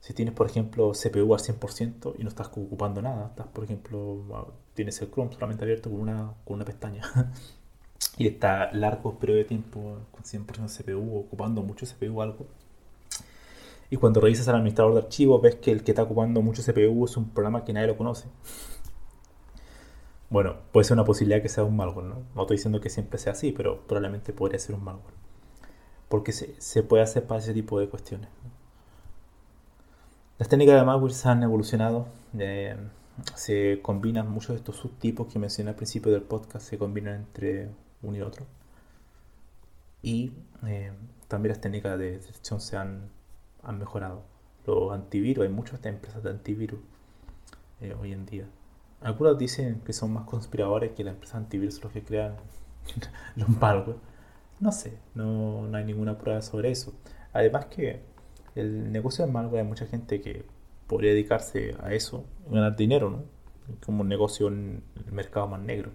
Si 0.00 0.14
tienes, 0.14 0.34
por 0.34 0.46
ejemplo, 0.46 0.92
CPU 0.92 1.34
al 1.34 1.40
100% 1.40 2.14
y 2.18 2.22
no 2.22 2.28
estás 2.30 2.48
ocupando 2.48 3.02
nada, 3.02 3.28
estás, 3.28 3.46
por 3.48 3.64
ejemplo, 3.64 4.54
tienes 4.74 5.00
el 5.02 5.10
Chrome 5.10 5.32
solamente 5.32 5.64
abierto 5.64 5.90
con 5.90 6.00
una, 6.00 6.34
con 6.44 6.56
una 6.56 6.64
pestaña 6.64 7.02
y 8.16 8.26
está 8.26 8.72
largo 8.72 9.18
periodo 9.18 9.38
de 9.38 9.44
tiempo 9.44 9.98
con 10.10 10.22
100% 10.22 10.68
CPU, 10.68 11.18
ocupando 11.18 11.62
mucho 11.62 11.86
CPU 11.86 12.18
o 12.18 12.22
algo. 12.22 12.46
Y 13.90 13.96
cuando 13.96 14.20
revisas 14.20 14.48
al 14.48 14.54
administrador 14.56 14.94
de 14.94 15.00
archivos, 15.00 15.42
ves 15.42 15.56
que 15.56 15.70
el 15.72 15.84
que 15.84 15.90
está 15.90 16.04
ocupando 16.04 16.40
mucho 16.40 16.62
CPU 16.62 17.04
es 17.04 17.16
un 17.16 17.30
programa 17.30 17.64
que 17.64 17.72
nadie 17.72 17.88
lo 17.88 17.96
conoce. 17.96 18.28
Bueno, 20.30 20.56
puede 20.72 20.84
ser 20.84 20.94
una 20.94 21.04
posibilidad 21.04 21.42
que 21.42 21.48
sea 21.48 21.64
un 21.64 21.76
malware, 21.76 22.06
¿no? 22.06 22.22
No 22.36 22.42
estoy 22.42 22.56
diciendo 22.56 22.80
que 22.80 22.88
siempre 22.88 23.18
sea 23.18 23.32
así, 23.32 23.50
pero 23.52 23.80
probablemente 23.86 24.32
podría 24.32 24.60
ser 24.60 24.76
un 24.76 24.84
malware. 24.84 25.14
Porque 26.08 26.32
se, 26.32 26.54
se 26.60 26.84
puede 26.84 27.02
hacer 27.02 27.26
para 27.26 27.40
ese 27.40 27.52
tipo 27.52 27.80
de 27.80 27.88
cuestiones. 27.88 28.28
Las 30.40 30.48
técnicas 30.48 30.80
de 30.80 30.86
malware 30.86 31.12
se 31.12 31.28
han 31.28 31.42
evolucionado. 31.42 32.06
Eh, 32.38 32.74
se 33.34 33.80
combinan 33.82 34.30
muchos 34.30 34.48
de 34.48 34.56
estos 34.56 34.76
subtipos 34.76 35.30
que 35.30 35.38
mencioné 35.38 35.68
al 35.68 35.76
principio 35.76 36.10
del 36.10 36.22
podcast, 36.22 36.66
se 36.66 36.78
combinan 36.78 37.16
entre 37.16 37.68
uno 38.00 38.16
y 38.16 38.22
otro. 38.22 38.46
Y 40.00 40.32
eh, 40.66 40.92
también 41.28 41.50
las 41.50 41.60
técnicas 41.60 41.98
de 41.98 42.12
detección 42.12 42.62
se 42.62 42.78
han, 42.78 43.10
han, 43.62 43.78
mejorado. 43.78 44.22
Los 44.66 44.94
antivirus, 44.94 45.44
hay 45.44 45.50
muchas 45.50 45.84
empresas 45.84 46.22
de 46.22 46.30
antivirus 46.30 46.80
eh, 47.82 47.94
hoy 48.00 48.14
en 48.14 48.24
día. 48.24 48.46
Algunos 49.02 49.36
dicen 49.36 49.82
que 49.84 49.92
son 49.92 50.10
más 50.14 50.24
conspiradores 50.24 50.92
que 50.92 51.04
las 51.04 51.12
empresas 51.12 51.36
antivirus 51.36 51.84
los 51.84 51.92
que 51.92 52.02
crean 52.02 52.36
los 53.36 53.48
malware. 53.50 53.98
No 54.58 54.72
sé, 54.72 54.96
no, 55.14 55.66
no 55.68 55.76
hay 55.76 55.84
ninguna 55.84 56.16
prueba 56.16 56.40
sobre 56.40 56.70
eso. 56.70 56.94
Además 57.34 57.66
que 57.66 58.08
el 58.54 58.92
negocio 58.92 59.24
del 59.24 59.32
malware 59.32 59.62
hay 59.62 59.68
mucha 59.68 59.86
gente 59.86 60.20
que 60.20 60.44
podría 60.86 61.12
dedicarse 61.12 61.76
a 61.82 61.94
eso, 61.94 62.24
ganar 62.48 62.76
dinero, 62.76 63.10
¿no? 63.10 63.22
Como 63.84 64.02
un 64.02 64.08
negocio 64.08 64.48
en 64.48 64.82
el 65.06 65.12
mercado 65.12 65.46
más 65.46 65.60
negro. 65.60 65.90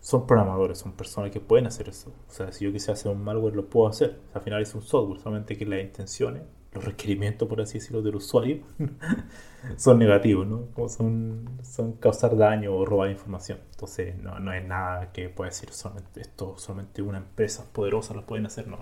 Son 0.00 0.26
programadores, 0.26 0.78
son 0.78 0.92
personas 0.92 1.30
que 1.30 1.40
pueden 1.40 1.66
hacer 1.66 1.88
eso. 1.88 2.12
O 2.28 2.32
sea, 2.32 2.52
si 2.52 2.64
yo 2.64 2.72
quisiera 2.72 2.94
hacer 2.94 3.10
un 3.10 3.22
malware, 3.22 3.54
lo 3.54 3.66
puedo 3.70 3.88
hacer. 3.88 4.18
al 4.34 4.42
final 4.42 4.60
es 4.60 4.74
un 4.74 4.82
software, 4.82 5.20
solamente 5.20 5.56
que 5.56 5.64
las 5.64 5.80
intenciones, 5.80 6.42
los 6.74 6.84
requerimientos, 6.84 7.48
por 7.48 7.60
así 7.60 7.78
decirlo, 7.78 8.02
del 8.02 8.16
usuario 8.16 8.62
son 9.76 9.98
negativos, 9.98 10.46
¿no? 10.46 10.66
Como 10.74 10.88
son, 10.88 11.48
son 11.62 11.92
causar 11.94 12.36
daño 12.36 12.74
o 12.74 12.84
robar 12.84 13.10
información. 13.10 13.58
Entonces, 13.70 14.16
no, 14.18 14.38
no 14.38 14.52
es 14.52 14.66
nada 14.66 15.12
que 15.12 15.28
pueda 15.28 15.50
decir 15.50 15.70
solamente 15.70 16.20
esto, 16.20 16.58
solamente 16.58 17.00
una 17.00 17.18
empresa 17.18 17.64
poderosa 17.72 18.12
lo 18.12 18.26
pueden 18.26 18.46
hacer, 18.46 18.68
no 18.68 18.78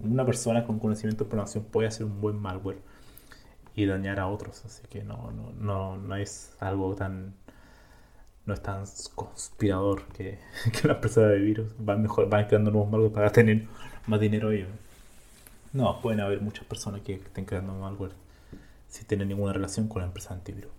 una 0.00 0.24
persona 0.24 0.64
con 0.64 0.78
conocimiento 0.78 1.24
de 1.24 1.30
programación 1.30 1.64
puede 1.64 1.88
hacer 1.88 2.04
un 2.06 2.20
buen 2.20 2.38
malware 2.38 2.78
y 3.74 3.86
dañar 3.86 4.20
a 4.20 4.28
otros. 4.28 4.64
Así 4.64 4.82
que 4.88 5.04
no, 5.04 5.30
no, 5.32 5.52
no, 5.52 5.96
no 5.96 6.16
es 6.16 6.54
algo 6.60 6.94
tan. 6.94 7.34
No 8.46 8.54
es 8.54 8.62
tan 8.62 8.84
conspirador 9.16 10.04
que, 10.12 10.38
que 10.80 10.86
las 10.86 11.14
de 11.14 11.38
virus 11.38 11.74
van, 11.78 12.02
mejor, 12.02 12.28
van 12.28 12.46
creando 12.46 12.70
nuevos 12.70 12.90
malware 12.90 13.12
para 13.12 13.32
tener 13.32 13.66
más 14.06 14.20
dinero 14.20 14.52
ellos. 14.52 14.68
No, 15.72 16.00
pueden 16.00 16.20
haber 16.20 16.40
muchas 16.40 16.64
personas 16.64 17.00
que 17.00 17.14
estén 17.14 17.44
creando 17.44 17.74
malware 17.74 18.12
sin 18.88 19.06
tener 19.06 19.26
ninguna 19.26 19.52
relación 19.52 19.88
con 19.88 20.00
la 20.00 20.06
empresa 20.06 20.32
antivirus. 20.32 20.70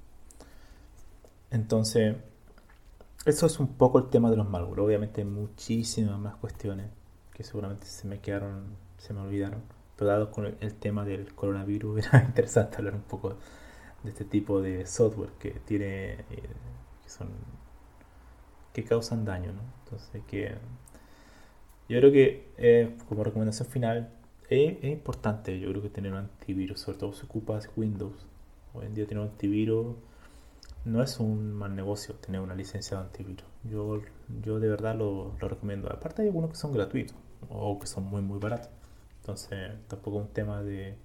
Entonces, 1.52 2.16
eso 3.26 3.46
es 3.46 3.60
un 3.60 3.68
poco 3.68 4.00
el 4.00 4.10
tema 4.10 4.32
de 4.32 4.38
los 4.38 4.50
malware. 4.50 4.80
Obviamente 4.80 5.22
hay 5.22 5.28
muchísimas 5.28 6.18
más 6.18 6.36
cuestiones 6.38 6.90
que 7.34 7.44
seguramente 7.44 7.86
se 7.86 8.08
me 8.08 8.20
quedaron 8.20 8.78
se 8.98 9.14
me 9.14 9.22
olvidaron. 9.22 9.62
Pero 9.96 10.12
dado 10.12 10.32
con 10.32 10.46
el, 10.46 10.74
tema 10.76 11.06
del 11.06 11.34
coronavirus, 11.34 12.06
era 12.08 12.24
interesante 12.24 12.78
hablar 12.78 12.96
un 12.96 13.02
poco 13.02 13.38
de 14.04 14.10
este 14.10 14.26
tipo 14.26 14.62
de 14.62 14.86
software 14.86 15.32
que 15.40 15.52
tiene, 15.52 16.14
eh, 16.14 16.50
que 18.74 18.84
causan 18.84 19.26
daño, 19.26 19.54
¿no? 19.54 19.62
Entonces 19.84 20.22
que 20.28 20.56
yo 21.90 22.00
creo 22.00 22.12
que 22.12 22.48
eh, 22.58 22.98
como 23.08 23.24
recomendación 23.24 23.68
final 23.70 24.10
es, 24.50 24.84
importante, 24.84 25.60
yo 25.60 25.70
creo 25.70 25.82
que 25.82 25.90
tener 25.90 26.12
un 26.12 26.20
antivirus, 26.20 26.82
sobre 26.82 26.98
todo 26.98 27.14
si 27.14 27.26
ocupas 27.26 27.70
Windows. 27.76 28.26
Hoy 28.74 28.86
en 28.86 28.94
día 28.94 29.08
tener 29.08 29.24
un 29.24 29.30
antivirus 29.30 29.96
no 30.86 31.02
es 31.04 31.20
un 31.20 31.54
mal 31.54 31.76
negocio 31.76 32.16
tener 32.16 32.42
una 32.42 32.56
licencia 32.56 32.98
de 32.98 33.04
antivirus. 33.04 33.46
Yo, 33.64 34.02
yo 34.44 34.60
de 34.60 34.70
verdad 34.70 34.96
lo, 34.96 35.34
lo 35.40 35.48
recomiendo. 35.48 35.92
Aparte 35.92 36.22
hay 36.22 36.28
algunos 36.28 36.52
que 36.52 36.58
son 36.58 36.74
gratuitos 36.74 37.16
o 37.50 37.80
que 37.80 37.88
son 37.88 38.06
muy 38.06 38.22
muy 38.22 38.40
baratos. 38.40 38.70
Entonces, 39.28 39.74
tampoco 39.90 40.22
es 40.22 40.28
un 40.28 40.34
tema 40.34 40.64
de, 40.64 40.96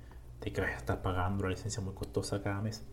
que 0.40 0.60
vayas 0.60 0.76
a 0.76 0.78
estar 0.78 1.02
pagando 1.02 1.42
una 1.42 1.50
licencia 1.50 1.82
muy 1.82 1.92
costosa 1.92 2.40
cada 2.40 2.60
mes. 2.60 2.84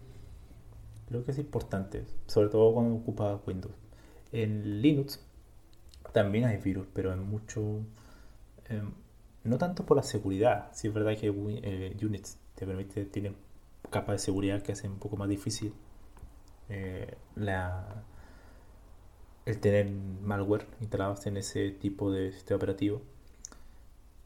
Creo 1.07 1.23
que 1.23 1.29
es 1.29 1.37
importante, 1.37 2.03
sobre 2.25 2.49
todo 2.49 2.73
cuando 2.73 2.95
ocupas 2.95 3.39
Windows. 3.45 3.75
En 4.31 4.81
Linux 4.81 5.23
también 6.13 6.45
hay 6.45 6.57
virus, 6.57 6.87
pero 6.95 7.13
en 7.13 7.21
mucho. 7.29 7.61
Em, 8.69 8.91
no 9.43 9.59
tanto 9.59 9.85
por 9.85 9.97
la 9.97 10.03
seguridad, 10.03 10.71
si 10.73 10.87
es 10.87 10.93
verdad 10.95 11.15
que 11.15 11.27
eh, 11.27 11.97
Unix 12.03 12.39
te 12.55 12.65
permite, 12.65 13.05
tiene 13.05 13.35
capas 13.91 14.15
de 14.15 14.19
seguridad 14.25 14.63
que 14.63 14.71
hacen 14.71 14.93
un 14.93 14.99
poco 14.99 15.15
más 15.15 15.29
difícil 15.29 15.73
eh, 16.69 17.15
el 19.45 19.59
tener 19.59 19.91
malware 19.91 20.65
instalados 20.81 21.27
en 21.27 21.37
ese 21.37 21.69
tipo 21.69 22.11
de 22.11 22.31
sistema 22.31 22.57
operativo 22.57 23.01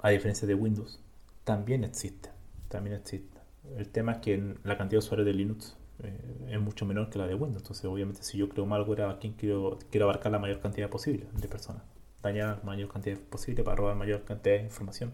a 0.04 0.10
diferencia 0.10 0.48
de 0.48 0.54
Windows, 0.54 1.00
también 1.46 1.84
existe. 1.84 2.30
También 2.68 2.98
existe. 2.98 3.40
El 3.78 3.88
tema 3.90 4.12
es 4.12 4.18
que 4.20 4.56
la 4.64 4.78
cantidad 4.78 5.00
de 5.00 5.06
usuarios 5.06 5.26
de 5.26 5.34
Linux 5.34 5.78
eh, 6.04 6.50
es 6.50 6.60
mucho 6.60 6.86
menor 6.86 7.10
que 7.10 7.18
la 7.18 7.26
de 7.26 7.36
Windows. 7.36 7.64
Entonces, 7.64 7.86
obviamente, 7.86 8.22
si 8.22 8.38
yo 8.38 8.50
creo 8.50 8.66
malware, 8.66 9.04
¿a 9.04 9.18
quién 9.18 9.34
quiero, 9.34 9.80
quiero 9.90 10.06
abarcar 10.06 10.32
la 10.34 10.40
mayor 10.40 10.60
cantidad 10.60 10.90
posible 10.90 11.26
de 11.34 11.48
personas? 11.48 11.84
Dañar 12.22 12.58
la 12.58 12.64
mayor 12.64 12.90
cantidad 12.90 13.18
posible 13.18 13.64
para 13.64 13.78
robar 13.78 13.96
mayor 13.96 14.26
cantidad 14.26 14.58
de 14.58 14.64
información. 14.64 15.14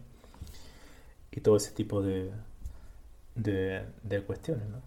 Y 1.32 1.41
todo 1.41 1.58
ese 1.58 1.71
tipo 1.71 2.02
de, 2.02 2.32
de, 3.36 4.23
cuestiones, 4.25 4.67
¿no? 4.69 4.82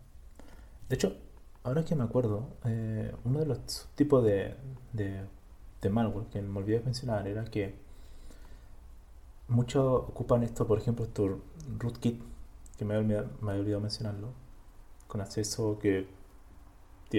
De 0.88 0.96
hecho, 0.96 1.16
ahora 1.62 1.84
que 1.84 1.94
me 1.94 2.02
acuerdo, 2.02 2.48
eh, 2.64 3.14
uno 3.24 3.38
de 3.38 3.46
los 3.46 3.88
tipos 3.94 4.24
de, 4.24 4.56
de, 4.92 5.20
de 5.80 5.90
malware 5.90 6.26
que 6.26 6.42
me 6.42 6.58
olvidé 6.58 6.80
de 6.80 6.84
mencionar 6.86 7.28
era 7.28 7.44
que 7.44 7.76
muchos 9.52 9.84
ocupan 10.08 10.42
esto, 10.42 10.66
por 10.66 10.78
ejemplo, 10.78 11.04
esto 11.04 11.40
rootkit, 11.78 12.20
que 12.76 12.84
me 12.84 12.96
había, 12.96 13.24
olvidado 13.42 13.80
mencionarlo, 13.80 14.28
con 15.06 15.20
acceso 15.20 15.78
que 15.78 16.08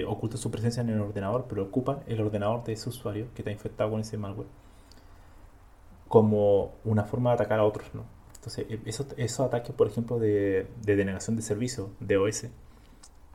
oculta 0.06 0.36
su 0.36 0.50
presencia 0.50 0.80
en 0.80 0.90
el 0.90 1.00
ordenador, 1.00 1.46
pero 1.48 1.62
ocupan 1.62 2.00
el 2.06 2.20
ordenador 2.20 2.64
de 2.64 2.72
ese 2.72 2.88
usuario 2.88 3.28
que 3.34 3.42
está 3.42 3.52
infectado 3.52 3.90
con 3.90 4.00
ese 4.00 4.18
malware 4.18 4.48
como 6.08 6.74
una 6.84 7.04
forma 7.04 7.30
de 7.30 7.34
atacar 7.34 7.60
a 7.60 7.64
otros, 7.64 7.94
¿no? 7.94 8.04
Entonces, 8.36 8.66
e, 8.68 8.80
esos, 8.84 9.40
ataques, 9.40 9.74
por 9.74 9.86
ejemplo, 9.86 10.18
de, 10.18 10.68
de 10.82 10.96
denegación 10.96 11.34
de 11.34 11.42
servicio, 11.42 11.90
de 11.98 12.16
OS, 12.16 12.42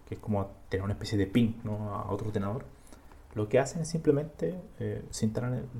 que 0.08 0.16
es 0.16 0.20
como 0.20 0.50
tener 0.70 0.84
una 0.84 0.94
especie 0.94 1.18
de 1.18 1.28
ping 1.28 1.54
¿no? 1.64 1.96
a 1.96 2.12
otro 2.12 2.28
ordenador, 2.28 2.66
lo 3.36 3.48
que 3.48 3.60
hacen 3.60 3.82
es 3.82 3.90
simplemente 3.90 4.60
eh, 4.80 5.04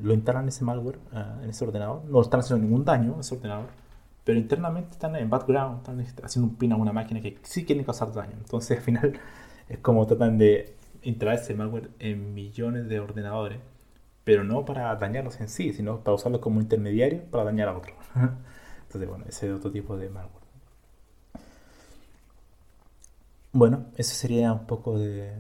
lo 0.02 0.14
instalan 0.14 0.48
ese 0.48 0.64
malware 0.64 1.00
ah, 1.14 1.40
en 1.44 1.50
ese 1.50 1.66
ordenador, 1.66 2.06
no 2.06 2.22
están 2.22 2.42
haciendo 2.42 2.64
ningún 2.64 2.86
daño 2.86 3.16
a 3.18 3.22
ese 3.22 3.36
ordenador, 3.36 3.68
pero 4.24 4.38
internamente 4.38 4.92
están 4.92 5.16
en 5.16 5.30
background, 5.30 5.80
están 5.80 6.00
este, 6.02 6.24
haciendo 6.24 6.52
un 6.52 6.58
pin 6.58 6.72
a 6.74 6.76
una 6.76 6.94
máquina 6.94 7.22
que 7.22 7.40
sí 7.44 7.66
quieren 7.66 7.84
causar 7.86 8.14
daño. 8.14 8.34
Entonces 8.38 8.78
al 8.78 8.84
final 8.84 9.20
es 9.70 9.80
como 9.80 10.06
tratan 10.06 10.38
de 10.38 10.76
instalar 11.02 11.36
ese 11.36 11.54
malware 11.56 11.90
en 12.00 12.34
millones 12.34 12.88
de 12.88 13.00
ordenadores 13.00 13.60
pero 14.30 14.44
no 14.44 14.64
para 14.64 14.96
dañarlos 14.96 15.42
en 15.42 15.50
sí, 15.50 15.74
sino 15.74 16.04
para 16.04 16.14
usarlos 16.14 16.40
como 16.40 16.62
intermediario 16.62 17.24
para 17.32 17.46
dañar 17.46 17.68
a 17.68 17.76
otros. 17.76 17.96
Entonces, 18.84 19.10
bueno, 19.10 19.26
ese 19.28 19.48
es 19.50 19.58
otro 19.58 19.72
tipo 19.72 19.98
de 19.98 20.08
malware. 20.08 20.44
Bueno, 23.52 23.88
eso 23.96 24.14
sería 24.14 24.54
un 24.54 24.68
poco 24.68 25.00
de 25.00 25.34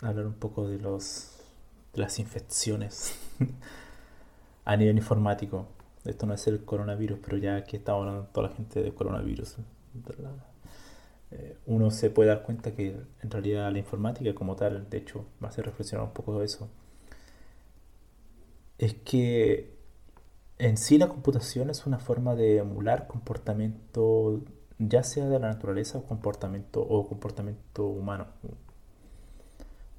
hablar 0.00 0.26
un 0.26 0.34
poco 0.34 0.68
de 0.68 0.78
los 0.78 1.39
de 1.92 2.00
las 2.00 2.18
infecciones 2.18 3.18
a 4.64 4.76
nivel 4.76 4.96
informático. 4.96 5.66
Esto 6.04 6.26
no 6.26 6.34
es 6.34 6.46
el 6.46 6.64
coronavirus, 6.64 7.18
pero 7.22 7.36
ya 7.36 7.64
que 7.64 7.76
estamos 7.76 8.06
hablando 8.06 8.28
toda 8.28 8.48
la 8.48 8.54
gente 8.54 8.82
de 8.82 8.94
coronavirus, 8.94 9.56
eh, 11.32 11.56
uno 11.66 11.90
se 11.90 12.10
puede 12.10 12.30
dar 12.30 12.42
cuenta 12.42 12.72
que 12.74 12.96
en 13.22 13.30
realidad 13.30 13.70
la 13.70 13.78
informática 13.78 14.34
como 14.34 14.56
tal, 14.56 14.88
de 14.88 14.98
hecho, 14.98 15.26
me 15.40 15.48
hace 15.48 15.62
reflexionar 15.62 16.06
un 16.06 16.12
poco 16.12 16.38
de 16.38 16.46
eso, 16.46 16.68
es 18.78 18.94
que 18.94 19.78
en 20.58 20.76
sí 20.76 20.98
la 20.98 21.08
computación 21.08 21.70
es 21.70 21.86
una 21.86 21.98
forma 21.98 22.34
de 22.34 22.58
emular 22.58 23.06
comportamiento, 23.06 24.40
ya 24.78 25.02
sea 25.02 25.26
de 25.28 25.38
la 25.38 25.48
naturaleza 25.48 25.98
o 25.98 26.04
comportamiento, 26.04 26.80
o 26.82 27.06
comportamiento 27.06 27.86
humano. 27.86 28.26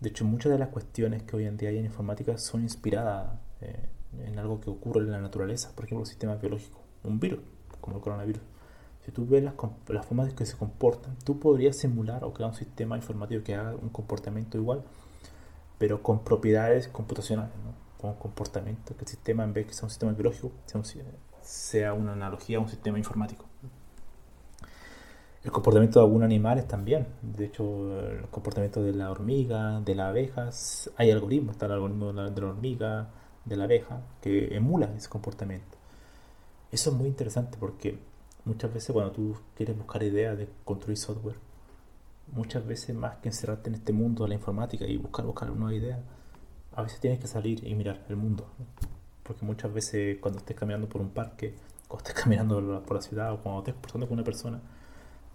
De 0.02 0.10
hecho, 0.10 0.26
muchas 0.26 0.52
de 0.52 0.58
las 0.58 0.70
cuestiones 0.70 1.22
que 1.24 1.36
hoy 1.36 1.46
en 1.46 1.58
día 1.58 1.70
hay 1.70 1.78
en 1.78 1.86
informática 1.86 2.36
son 2.40 2.64
inspiradas 2.64 3.40
eh, 3.62 3.88
en 4.26 4.40
algo 4.40 4.60
que 4.60 4.72
ocurre 4.72 5.02
en 5.02 5.12
la 5.12 5.22
naturaleza, 5.22 5.72
por 5.76 5.86
ejemplo, 5.86 6.02
un 6.02 6.08
sistema 6.08 6.36
biológico, 6.36 6.80
un 7.04 7.20
virus, 7.20 7.40
como 7.80 7.98
el 7.98 8.04
coronavirus. 8.04 8.42
Si 9.06 9.12
tú 9.12 9.28
ves 9.28 9.44
las, 9.44 9.56
formas 10.06 10.30
en 10.30 10.36
que 10.36 10.48
se 10.48 10.58
comportan, 10.58 11.16
tú 11.24 11.40
podrías 11.40 11.78
simular 11.78 12.24
o 12.24 12.34
crear 12.34 12.50
un 12.50 12.56
sistema 12.56 12.98
informático 12.98 13.44
que 13.44 13.54
haga 13.54 13.76
un 13.76 13.90
comportamiento 13.90 14.58
igual, 14.58 14.84
pero 15.78 16.02
con 16.02 16.24
propiedades 16.24 16.88
computacionales, 16.88 17.54
con 18.00 18.16
comportamiento, 18.16 18.96
que 18.96 19.02
el 19.04 19.08
sistema 19.08 19.44
en 19.44 19.54
vez 19.54 19.66
de 19.66 19.70
que 19.70 19.74
sea 19.76 19.86
un 19.86 19.92
sistema 19.92 20.14
biológico, 20.14 20.52
sea, 21.42 21.94
una 21.94 22.14
analogía 22.14 22.58
a 22.58 22.62
un 22.62 22.70
sistema 22.70 22.98
informático. 22.98 23.46
El 25.44 25.52
comportamiento 25.52 26.00
de 26.00 26.06
algunos 26.06 26.26
animales 26.26 26.68
también. 26.68 27.08
De 27.24 27.46
hecho, 27.46 28.00
el 28.00 28.28
comportamiento 28.30 28.84
de 28.84 28.94
la 28.94 29.10
hormiga, 29.10 29.82
de 29.82 29.96
las 29.96 30.10
abejas, 30.10 30.92
hay 30.98 31.10
algoritmos, 31.10 31.54
está 31.54 31.66
el 31.66 31.72
algoritmo 31.72 32.14
de 32.14 32.42
la, 32.42 32.48
hormiga, 32.48 33.10
de 33.46 33.56
la 33.56 33.64
abeja, 33.64 34.02
que 34.22 34.56
emula 34.56 34.94
ese 34.96 35.10
comportamiento. 35.10 35.78
Eso 36.72 36.92
es 36.92 36.96
muy 36.96 37.08
interesante 37.08 37.58
porque 37.60 37.98
muchas 38.46 38.72
veces 38.72 38.92
cuando 38.92 39.12
tú 39.14 39.36
quieres 39.56 39.76
buscar 39.76 40.04
ideas 40.04 40.38
de 40.38 40.48
construir 40.64 40.98
software, 40.98 41.38
muchas 42.32 42.66
veces 42.66 42.96
más 42.96 43.18
que 43.18 43.30
encerrarte 43.30 43.70
en 43.70 43.76
este 43.76 43.94
mundo 43.94 44.24
de 44.24 44.30
la 44.30 44.36
informática 44.36 44.86
y 44.86 44.98
buscar, 44.98 45.26
buscar 45.26 45.50
nueva 45.50 45.74
idea, 45.74 46.00
a 46.76 46.84
veces 46.84 47.00
tienes 47.00 47.20
que 47.20 47.28
salir 47.28 47.66
y 47.66 47.74
mirar 47.74 48.06
el 48.10 48.16
mundo. 48.16 48.46
Porque 49.24 49.44
muchas 49.44 49.74
veces 49.74 50.20
cuando 50.20 50.40
estés 50.40 50.56
caminando 50.56 50.88
por 50.88 51.02
un 51.02 51.10
parque, 51.10 51.56
cuando 51.88 52.08
estés 52.08 52.24
caminando 52.24 52.84
por 52.84 52.96
la 52.96 53.02
ciudad 53.02 53.34
o 53.34 53.38
cuando 53.42 53.62
estés 53.62 53.74
comportando 53.74 54.08
con 54.08 54.14
una 54.20 54.24
persona, 54.24 54.62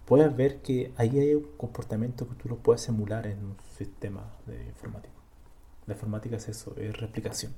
puedes 0.07 0.33
ver 0.35 0.61
que 0.61 0.93
ahí 0.95 1.19
hay 1.19 1.35
un 1.35 1.43
comportamiento 1.57 2.27
que 2.29 2.35
tú 2.35 2.47
lo 2.47 2.57
puedes 2.57 2.87
emular 2.87 3.27
en 3.27 3.43
un 3.43 3.57
sistema 3.77 4.33
de 4.45 4.65
informático. 4.65 5.13
La 5.85 5.95
informática 5.95 6.37
es 6.37 6.47
eso, 6.47 6.73
es 6.77 6.95
replicación. 6.97 7.53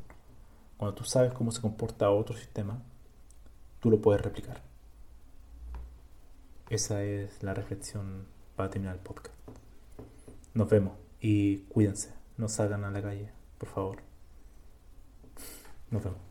Cuando 0.75 0.95
tú 0.95 1.03
sabes 1.03 1.31
cómo 1.31 1.51
se 1.51 1.61
comporta 1.61 2.09
otro 2.09 2.35
sistema, 2.35 2.81
tú 3.79 3.91
lo 3.91 4.01
puedes 4.01 4.21
replicar. 4.21 4.63
Esa 6.71 7.03
es 7.03 7.43
la 7.43 7.53
reflexión 7.53 8.25
para 8.55 8.71
terminar 8.71 8.95
el 8.95 9.01
podcast. 9.01 9.35
Nos 10.55 10.69
vemos 10.69 10.97
y 11.21 11.57
cuídense, 11.69 12.15
no 12.37 12.47
salgan 12.47 12.83
a 12.83 12.89
la 12.89 13.01
calle, 13.03 13.31
por 13.59 13.69
favor. 13.69 13.97
Nos 15.91 16.03
vemos. 16.03 16.28